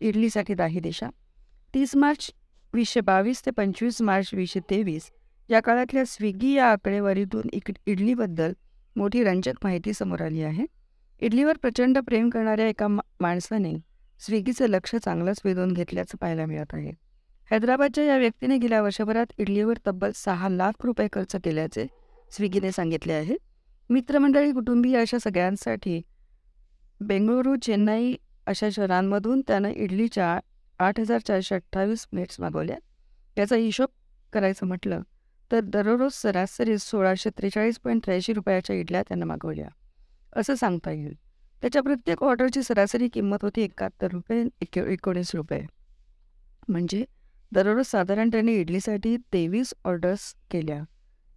इडलीसाठी 0.00 0.54
दाही 0.54 0.80
देशा. 0.80 1.08
तीस 1.74 1.96
मार्च 1.96 2.30
वीसशे 2.74 3.00
बावीस 3.00 3.46
ते 3.46 3.50
पंचवीस 3.50 4.02
मार्च 4.02 4.30
वीसशे 4.32 4.60
तेवीस 4.60 5.10
या 5.50 5.60
काळातल्या 5.60 6.04
स्विगी 6.06 6.52
या 6.52 6.66
आकडेवारीतून 6.66 7.48
इक 7.52 7.70
इडलीबद्दल 7.86 8.52
मोठी 8.96 9.24
रंजक 9.24 9.54
माहिती 9.64 9.92
समोर 9.92 10.22
आली 10.22 10.42
आहे. 10.42 10.66
इडलीवर 11.20 11.56
प्रचंड 11.56 11.98
प्रेम 11.98 12.28
करणाऱ्या 12.30 12.68
एका 12.68 12.88
माणसाने 13.20 13.74
स्विगीचं 14.20 14.66
लक्ष 14.66 14.96
चांगलंच 14.96 15.40
वेधून 15.44 15.72
घेतल्याचं 15.72 16.18
पाहायला 16.20 16.46
मिळत 16.46 16.74
आहे. 16.74 17.03
हैदराबादच्या 17.50 18.04
या 18.04 18.16
व्यक्तीने 18.16 18.56
गेल्या 18.58 18.82
वर्षभरात 18.82 19.32
इडलीवर 19.38 19.78
तब्बल 19.86 20.10
सहा 20.14 20.48
लाख 20.48 20.84
रुपये 20.84 21.08
खर्च 21.12 21.36
केल्याचे 21.36 21.86
स्विगीने 22.36 22.72
सांगितले 22.72 23.12
आहे. 23.12 23.36
मित्रमंडळी 23.90 24.52
कुटुंबीय 24.52 24.96
अशा 24.98 25.18
सगळ्यांसाठी 25.18 26.00
बेंगळुरू 27.00 27.56
चेन्नई 27.56 28.14
अशा 28.46 28.68
शहरांमधून 28.72 29.40
त्यानं 29.40 29.68
इडलीच्या 29.68 30.38
आठ 30.78 31.00
हजार 31.00 31.20
चारशे 31.28 31.54
अठ्ठावीस 31.54 32.06
प्लेट्स 32.06 32.40
मागवल्या. 32.40 32.76
त्याचा 33.36 33.56
हिशोब 33.56 33.88
करायचं 34.32 34.66
म्हटलं 34.66 35.00
तर 35.52 35.60
दररोज 35.60 36.12
सरासरी 36.12 36.78
सोळाशे 36.78 37.30
त्रेचाळीस 37.30 37.78
पॉईंट 37.78 38.04
त्र्याऐंशी 38.04 38.32
रुपयाच्या 38.32 38.76
इडल्या 38.76 39.02
त्यानं 39.02 39.26
मागवल्या. 39.26 39.68
असं 40.36 40.54
सांगता 40.54 40.90
येईल. 40.90 41.14
त्याच्या 41.62 41.82
प्रत्येक 41.82 42.22
ऑर्डरची 42.22 42.62
सरासरी 42.62 43.08
किंमत 43.08 43.38
होती 43.42 43.62
एकाहत्तर 43.62 44.08
रुपये 44.12 44.44
एक 44.62 44.78
एकोणीस 44.78 45.34
रुपये. 45.34 45.66
म्हणजे 46.68 47.04
दररोज 47.52 47.86
साधारण 47.86 48.28
त्याने 48.28 48.52
इडलीसाठी 48.52 49.16
तेवीस 49.16 49.74
ऑर्डर्स 49.84 50.34
केल्या 50.50 50.82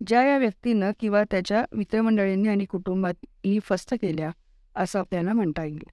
ज्या 0.07 0.23
या 0.23 0.37
व्यक्तीनं 0.37 0.91
किंवा 0.99 1.23
त्याच्या 1.23 1.63
मित्रमंडळींनी 1.75 2.49
आणि 2.49 2.65
कुटुंबातही 2.65 3.59
फस्त 3.63 3.93
केल्या 3.93 4.29
असं 4.75 4.99
आपल्याला 4.99 5.33
म्हणता 5.33 5.63
येईल. 5.65 5.83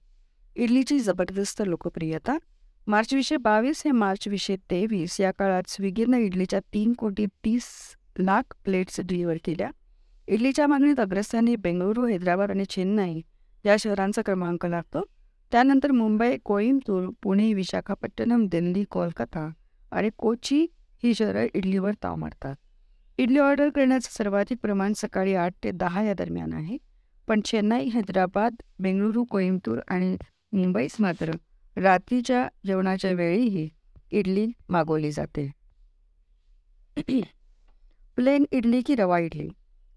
इडलीची 0.55 0.99
जबरदस्त 0.99 1.61
लोकप्रियता 1.65 2.37
मार्च 2.87 3.33
बावीस 3.41 3.81
हे 3.85 3.91
मार्च 3.91 4.27
तेवीस 4.71 5.19
या 5.21 5.31
काळात 5.31 5.63
स्विगीनं 5.67 6.17
इडलीच्या 6.17 6.59
तीन 6.59 6.93
कोटी 6.93 7.25
तीस 7.25 7.65
लाख 8.19 8.55
प्लेट्स 8.65 8.99
डिलिव्हर 8.99 9.37
केल्या. 9.45 9.69
इडलीच्या 10.27 10.67
मागणीत 10.67 10.99
अग्रस्थानी 10.99 11.55
बेंगळुरू 11.55 12.05
हैदराबाद 12.05 12.51
आणि 12.51 12.65
चेन्नई 12.65 13.21
या 13.65 13.75
शहरांचा 13.79 14.21
क्रमांक 14.21 14.65
लागतो. 14.65 15.01
त्यानंतर 15.51 15.91
मुंबई 15.91 16.37
कोईमतूर 16.43 17.09
पुणे 17.23 17.53
विशाखापट्टणम 17.53 18.45
दिल्ली 18.47 18.83
कोलकाता 18.83 19.49
आणि 19.91 20.09
कोची 20.17 20.65
ही 21.03 21.13
शहरं 21.13 21.47
इडलीवर 21.53 21.91
ताव 22.03 22.15
मारतात. 22.15 22.55
इडली 23.17 23.39
ऑर्डर 23.39 23.69
करण्याचं 23.69 24.09
सर्वाधिक 24.11 24.57
प्रमाण 24.61 24.93
सकाळी 24.93 25.35
आठ 25.35 25.53
ते 25.63 25.71
दहा 25.71 26.03
या 26.03 26.13
दरम्यान 26.13 26.53
आहे. 26.53 26.77
पण 27.27 27.41
चेन्नई 27.41 27.85
हैदराबाद 27.85 28.55
बेंगळुरू 28.79 29.23
कोईमतूर 29.23 29.79
आणि 29.87 30.17
मुंबईस 30.53 30.95
मात्र 30.99 31.31
रात्रीच्या 31.75 32.47
जेवणाच्या 32.65 33.11
वेळीही 33.11 33.69
इडली 34.11 34.47
मागवली 34.69 35.11
जाते. 35.11 35.51
प्लेन 38.15 38.45
इडली 38.51 38.81
की 38.81 38.95
रवा 38.95 39.19
इडली? 39.19 39.49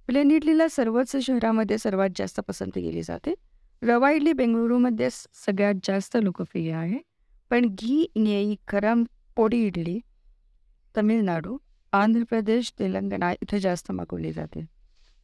प्लेन 0.07 0.31
इडलीला 0.31 0.69
सर्वच 0.69 1.17
शहरामध्ये 1.17 1.79
सर्वात 1.79 2.09
जास्त 2.17 2.41
पसंती 2.41 2.83
केली 2.83 3.03
जाते. 3.03 3.35
रवा 3.83 4.11
इडली 4.11 4.33
बेंगळुरूमध्ये 4.33 5.09
सगळ्यात 5.47 5.75
जास्त 5.85 6.17
लोकप्रिय 6.23 6.73
आहे. 6.73 6.99
पण 7.51 7.65
घी 7.65 8.07
नेई 8.17 8.57
गरम 8.73 9.05
पोडी 9.39 9.59
इडली 9.67 9.99
तमिळनाडू 10.95 11.57
आंध्र 11.93 12.23
प्रदेश 12.31 12.73
तेलंगणा 12.79 13.31
इथे 13.43 13.61
जास्त 13.61 13.91
मागवली 13.93 14.33
जाते 14.33 14.65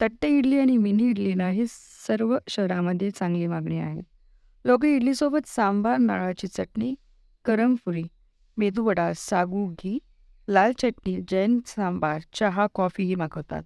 तट्टे 0.00 0.28
इडली 0.28 0.58
आणि 0.58 0.76
मिनी 0.76 1.08
इडलीला 1.08 1.48
ही 1.48 1.64
सर्व 1.68 2.36
शहरामध्ये 2.48 3.10
चांगली 3.10 3.46
मागणी 3.46 3.78
आहे 3.78 4.00
लोक 4.64 4.84
इडलीसोबत 4.84 5.48
सांबार 5.48 5.98
नारळाची 5.98 6.46
चटणी 6.46 6.94
करमपुरी 7.44 8.04
मेदूवडा 8.56 9.10
सागू 9.16 9.66
घी 9.82 9.98
लाल 10.48 10.72
चटणी 10.78 11.20
जैन 11.28 11.58
सांबार 11.66 12.20
चहा 12.34 12.66
कॉफीही 12.74 13.14
मागवतात 13.14 13.62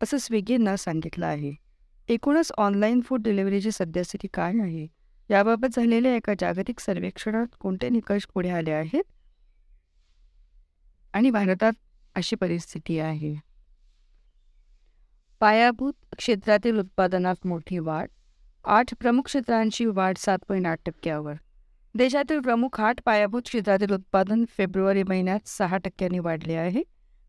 असं 0.00 0.18
स्विगीनं 0.18 0.76
सांगितलं 0.76 1.26
आहे 1.26 1.54
एकूणच 2.08 2.52
ऑनलाईन 2.58 3.00
फूड 3.00 3.22
डिलिव्हरीची 3.22 3.70
सद्यस्थिती 3.72 4.28
काय 4.34 4.60
आहे 4.60 4.86
याबाबत 5.30 5.76
झालेल्या 5.76 6.16
एका 6.16 6.34
जागतिक 6.40 6.80
सर्वेक्षणात 6.80 7.56
कोणते 7.60 7.88
निकष 7.88 8.26
पुढे 8.34 8.50
आले 8.50 8.72
आहेत 8.72 9.04
आणि 11.12 11.30
भारतात 11.30 11.72
अशी 12.14 12.36
परिस्थिती 12.36 12.98
आहे. 12.98 13.34
पायाभूत 15.40 15.92
क्षेत्रातील 16.18 16.78
उत्पादनात 16.78 17.46
मोठी 17.46 17.78
वाढ. 17.78 18.08
आठ 18.64 18.94
प्रमुख 18.94 19.22
क्षेत्रांची 19.22 19.84
वाढ 19.86 20.16
सात 20.16 20.38
पॉईंट 20.48 20.66
आठ 20.66 20.78
टक्क्यावर. 20.86 21.34
देशातील 21.94 22.40
प्रमुख 22.40 22.80
आठ 22.80 22.94
पायाभूत 23.04 23.42
क्षेत्रातील 23.42 23.90
उत्पादन 23.90 24.44
फेब्रुवारी 24.48 25.02
महिन्यात 25.02 25.40
सहा 25.46 25.76
टक्क्यांनी 25.76 26.18
वाढले 26.18 26.54
आहे. 26.54 26.82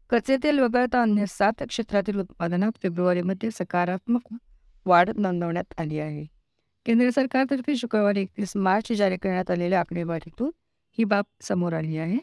कच्चे 0.10 0.38
तेल 0.44 0.60
वगळता 0.60 1.02
अन्य 1.02 1.26
सात 1.28 1.64
क्षेत्रातील 1.70 2.20
उत्पादनात 2.20 2.72
फेब्रुवारीमध्ये 2.84 3.50
सकारात्मक 3.52 4.22
वाढ 4.86 5.10
नोंदवण्यात 5.18 5.74
आली 5.78 6.00
आहे. 6.00 6.26
केंद्र 6.86 7.10
सरकारतर्फे 7.10 7.76
शुक्रवारी 7.76 8.22
एकतीस 8.22 8.56
मार्च 8.56 8.92
जारी 8.92 9.18
करण्यात 9.18 9.52
आलेल्या 9.52 9.80
आकडेवारीतून 9.80 10.52
ही 10.98 11.04
बाब 11.04 11.26
समोर 11.42 11.74
आली 11.74 11.98
आहे. 11.98 12.18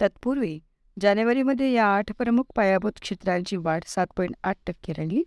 तत्पूर्वी 0.00 0.60
जानेवारीमध्ये 1.00 1.72
या 1.72 1.86
आठ 1.86 2.12
प्रमुख 2.18 2.44
पायाभूत 2.54 2.92
क्षेत्रांची 3.00 3.56
वाढ 3.56 3.82
सात 3.86 4.06
पॉईंट 4.16 4.34
आठ 4.44 4.56
टक्के 4.66 4.92
राहिली. 4.92 5.22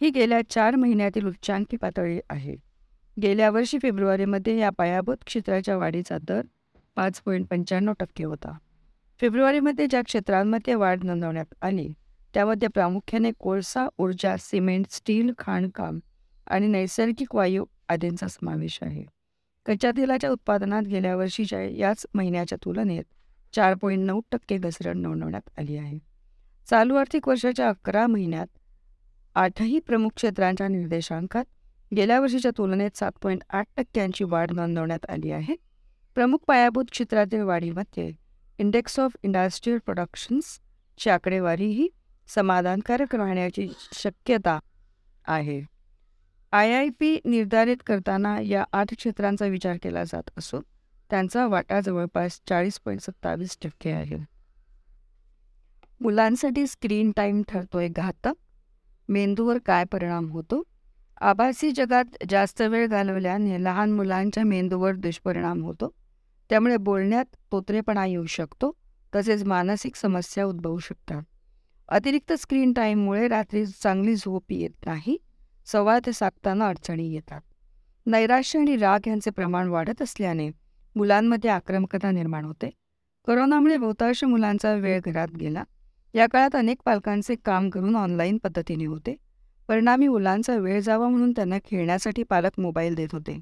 ही 0.00 0.10
गेल्या 0.10 0.40
चार 0.50 0.74
महिन्यातील 0.76 1.26
उच्चांकी 1.26 1.76
पातळी 1.76 2.20
आहे. 2.30 2.56
गेल्या 3.22 3.50
वर्षी 3.50 3.78
फेब्रुवारीमध्ये 3.82 4.58
या 4.58 4.70
पायाभूत 4.70 5.16
क्षेत्राच्या 5.26 5.76
वाढीचा 5.76 6.18
दर 6.18 6.40
पाच 6.96 7.20
पॉईंट 7.20 7.46
पंच्याण्णव 7.46 7.92
टक्के 8.00 8.24
होता. 8.24 8.58
फेब्रुवारीमध्ये 9.20 9.86
ज्या 9.86 10.02
क्षेत्रांमध्ये 10.02 10.74
वाढ 10.74 11.04
नोंदवण्यात 11.04 11.54
आली 11.62 11.88
त्यामध्ये 12.34 12.68
प्रामुख्याने 12.68 13.30
कोळसा 13.38 13.88
ऊर्जा 13.98 14.36
सिमेंट 14.36 14.86
स्टील 14.90 15.32
खाणकाम 15.38 15.98
आणि 16.46 16.66
नैसर्गिक 16.66 17.34
वायू 17.34 17.64
आदींचा 17.88 18.26
समावेश 18.26 18.78
आहे. 18.82 19.04
कच्च्या 19.66 19.90
तेलाच्या 19.90 20.30
उत्पादनात 20.30 20.82
गेल्या 20.82 21.16
वर्षीच्या 21.16 21.62
याच 21.62 22.06
महिन्याच्या 22.14 22.58
तुलनेत 22.64 23.04
चार 23.52 23.74
पॉईंट 23.74 24.06
नऊ 24.06 24.20
टक्के 24.32 24.56
घसरण 24.56 24.98
नोंदवण्यात 24.98 25.50
आली 25.58 25.76
आहे. 25.76 25.98
चालू 26.66 26.96
आर्थिक 26.96 27.28
वर्षाच्या 27.28 27.68
अकरा 27.68 28.06
महिन्यात 28.06 28.46
आठही 29.34 29.78
प्रमुख 29.78 30.10
क्षेत्रांच्या 30.16 30.68
निर्देशांकात 30.68 31.44
गेल्या 31.96 32.20
वर्षीच्या 32.20 32.50
तुलनेत 32.58 32.96
सात 32.96 33.12
पॉईंट 33.22 33.42
आठ 33.50 33.66
टक्क्यांची 33.76 34.24
वाढ 34.24 34.52
नोंदवण्यात 34.52 35.10
आली 35.10 35.30
आहे. 35.30 35.54
प्रमुख 36.14 36.38
पायाभूत 36.46 36.84
क्षेत्रातील 36.90 37.40
वाढीमध्ये 37.40 38.12
इंडेक्स 38.58 38.98
ऑफ 39.00 39.16
इंडस्ट्रियल 39.22 39.78
प्रोडक्शन्सची 39.78 41.10
आकडेवारीही 41.10 41.88
समाधानकारक 42.28 43.14
राहण्याची 43.14 43.68
शक्यता 43.92 44.58
आहे. 45.26 45.60
आय 46.52 46.72
आय 46.74 46.88
पी 46.98 47.18
निर्धारित 47.24 47.76
करताना 47.86 48.40
या 48.40 48.64
आठ 48.72 48.94
क्षेत्रांचा 48.94 49.46
विचार 49.46 49.76
केला 49.82 50.04
जात 50.04 50.30
असून 50.36 50.62
त्यांचा 51.10 51.46
वाटा 51.46 51.80
जवळपास 51.80 52.40
चाळीस 52.48 52.80
पॉईंट 52.80 53.00
सत्तावीस 53.00 53.58
टक्के 53.62 53.90
आहे. 53.90 54.16
मुलांसाठी 56.00 56.66
स्क्रीन 56.66 57.12
टाईम 57.16 57.42
ठरतोय 57.48 57.88
घातक. 57.88 58.32
मेंदूवर 59.08 59.58
काय 59.58 59.84
परिणाम 59.84 60.30
होतो? 60.30 60.62
आभासी 61.20 61.70
जगात 61.70 62.04
जास्त 62.28 62.62
वेळ 62.62 62.86
घालवल्याने 62.86 63.64
लहान 63.64 63.92
मुलांच्या 63.92 64.44
मेंदूवर 64.44 64.92
दुष्परिणाम 64.92 65.62
होतो. 65.62 65.94
त्यामुळे 66.50 66.76
बोलण्यात 66.76 67.24
तोत्रेपणा 67.52 68.06
येऊ 68.06 68.26
शकतो 68.26 68.76
तसेच 69.14 69.44
मानसिक 69.44 69.96
समस्या 69.96 70.44
उद्भवू 70.44 70.78
शकतात. 70.78 71.22
अतिरिक्त 71.88 72.32
स्क्रीन 72.32 72.72
टाईममुळे 72.72 73.28
रात्री 73.28 73.66
चांगली 73.66 74.14
झोप 74.14 74.44
येत 74.50 74.86
नाही 74.86 75.18
सवाद 75.66 76.10
साधताना 76.10 76.68
अडचणी 76.68 77.14
येतात. 77.14 77.40
नैराश्य 78.06 78.58
आणि 78.58 78.76
राग 78.76 79.00
यांचे 79.06 79.30
प्रमाण 79.30 79.68
वाढत 79.68 80.02
असल्याने 80.02 80.50
मुलांमध्ये 80.98 81.50
आक्रमकता 81.50 82.10
निर्माण 82.10 82.44
होते. 82.44 82.70
कोरोनामुळे 83.26 83.76
बहुतांश 83.76 84.24
मुलांचा 84.24 84.72
वेळ 84.74 85.00
घरात 85.06 85.36
गेला. 85.40 85.62
या 86.14 86.26
काळात 86.26 86.56
अनेक 86.56 86.78
पालकांचे 86.84 87.34
काम 87.44 87.68
करून 87.70 87.96
ऑनलाईन 87.96 88.38
पद्धतीने 88.38 88.84
होते. 88.84 89.14
परिणामी 89.68 90.08
मुलांचा 90.08 90.56
वेळ 90.56 90.80
जावा 90.80 91.08
म्हणून 91.08 91.32
त्यांना 91.32 91.58
खेळण्यासाठी 91.64 92.22
पालक 92.22 92.60
मोबाईल 92.60 92.94
देत 92.94 93.08
होते. 93.12 93.38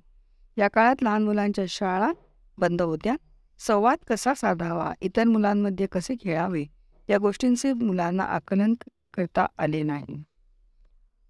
या 0.59 0.69
काळात 0.69 1.03
लहान 1.03 1.25
मुलांच्या 1.25 1.65
शाळा 1.69 2.13
बंद 2.59 2.83
होत्या. 2.83 3.17
संवाद 3.59 3.99
कसा 4.09 4.35
साधावा 4.35 4.93
इतर 5.01 5.25
मुलांमध्ये 5.25 5.87
कसे 5.87 6.15
खेळावे 6.21 6.65
या 7.09 7.19
गोष्टींचे 7.19 7.73
मुलांना 7.73 8.23
आकलन 8.23 8.75
करता 9.15 9.47
आले 9.59 9.83
नाही. 9.83 10.23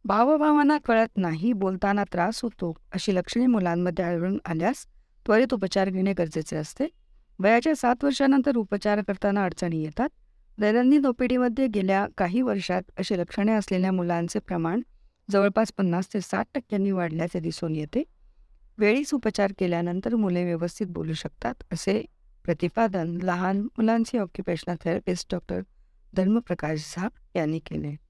भावभावांना 0.05 0.79
कळत 0.79 1.17
नाही 1.17 1.53
बोलताना 1.53 2.05
त्रास 2.05 2.41
होतो 2.43 2.75
अशी 2.93 3.15
लक्षणे 3.15 3.47
मुलांमध्ये 3.47 4.05
आढळून 4.05 4.39
आल्यास 4.45 4.87
त्वरित 5.27 5.55
उपचार 5.55 5.91
घेणे 5.91 6.13
गरजेचे 6.13 6.57
असते. 6.57 6.87
वयाच्या 7.39 7.75
सात 7.77 8.05
वर्षानंतर 8.05 8.57
उपचार 8.57 9.01
करताना 9.01 9.45
अडचणी 9.45 9.83
येतात. 9.83 10.09
दैनंदिन 10.59 11.07
ओपीडीमध्ये 11.07 11.67
गेल्या 11.67 12.07
काही 12.19 12.43
वर्षात 12.43 12.83
अशी 12.99 13.19
लक्षणे 13.19 13.53
असलेल्या 13.53 13.93
मुलांचे 13.93 14.39
प्रमाण 14.39 14.81
जवळपास 15.31 15.73
पन्नास 15.73 16.15
ते 16.15 16.21
साठ 16.21 16.47
टक्क्यांनी 16.55 16.91
वाढल्याचे 16.91 17.41
दिसून 17.41 17.75
येते. 17.77 18.03
वेळीच 18.79 19.15
उपचार 19.15 19.53
केल्यानंतर 19.59 20.15
मुले 20.15 20.45
व्यवस्थित 20.45 20.87
बोलू 20.87 21.13
शकतात 21.13 21.55
असे 21.73 22.05
प्रतिपादन 22.45 23.17
लहान 23.23 23.61
मुलांचे 23.61 24.19
ऑक्युपेशनल 24.19 24.75
थेरपिस्ट 24.85 25.29
डॉक्टर 25.33 25.61
धर्मप्रकाश 26.15 26.95
झा 26.97 27.09
यांनी 27.35 27.59
केले. 27.59 28.06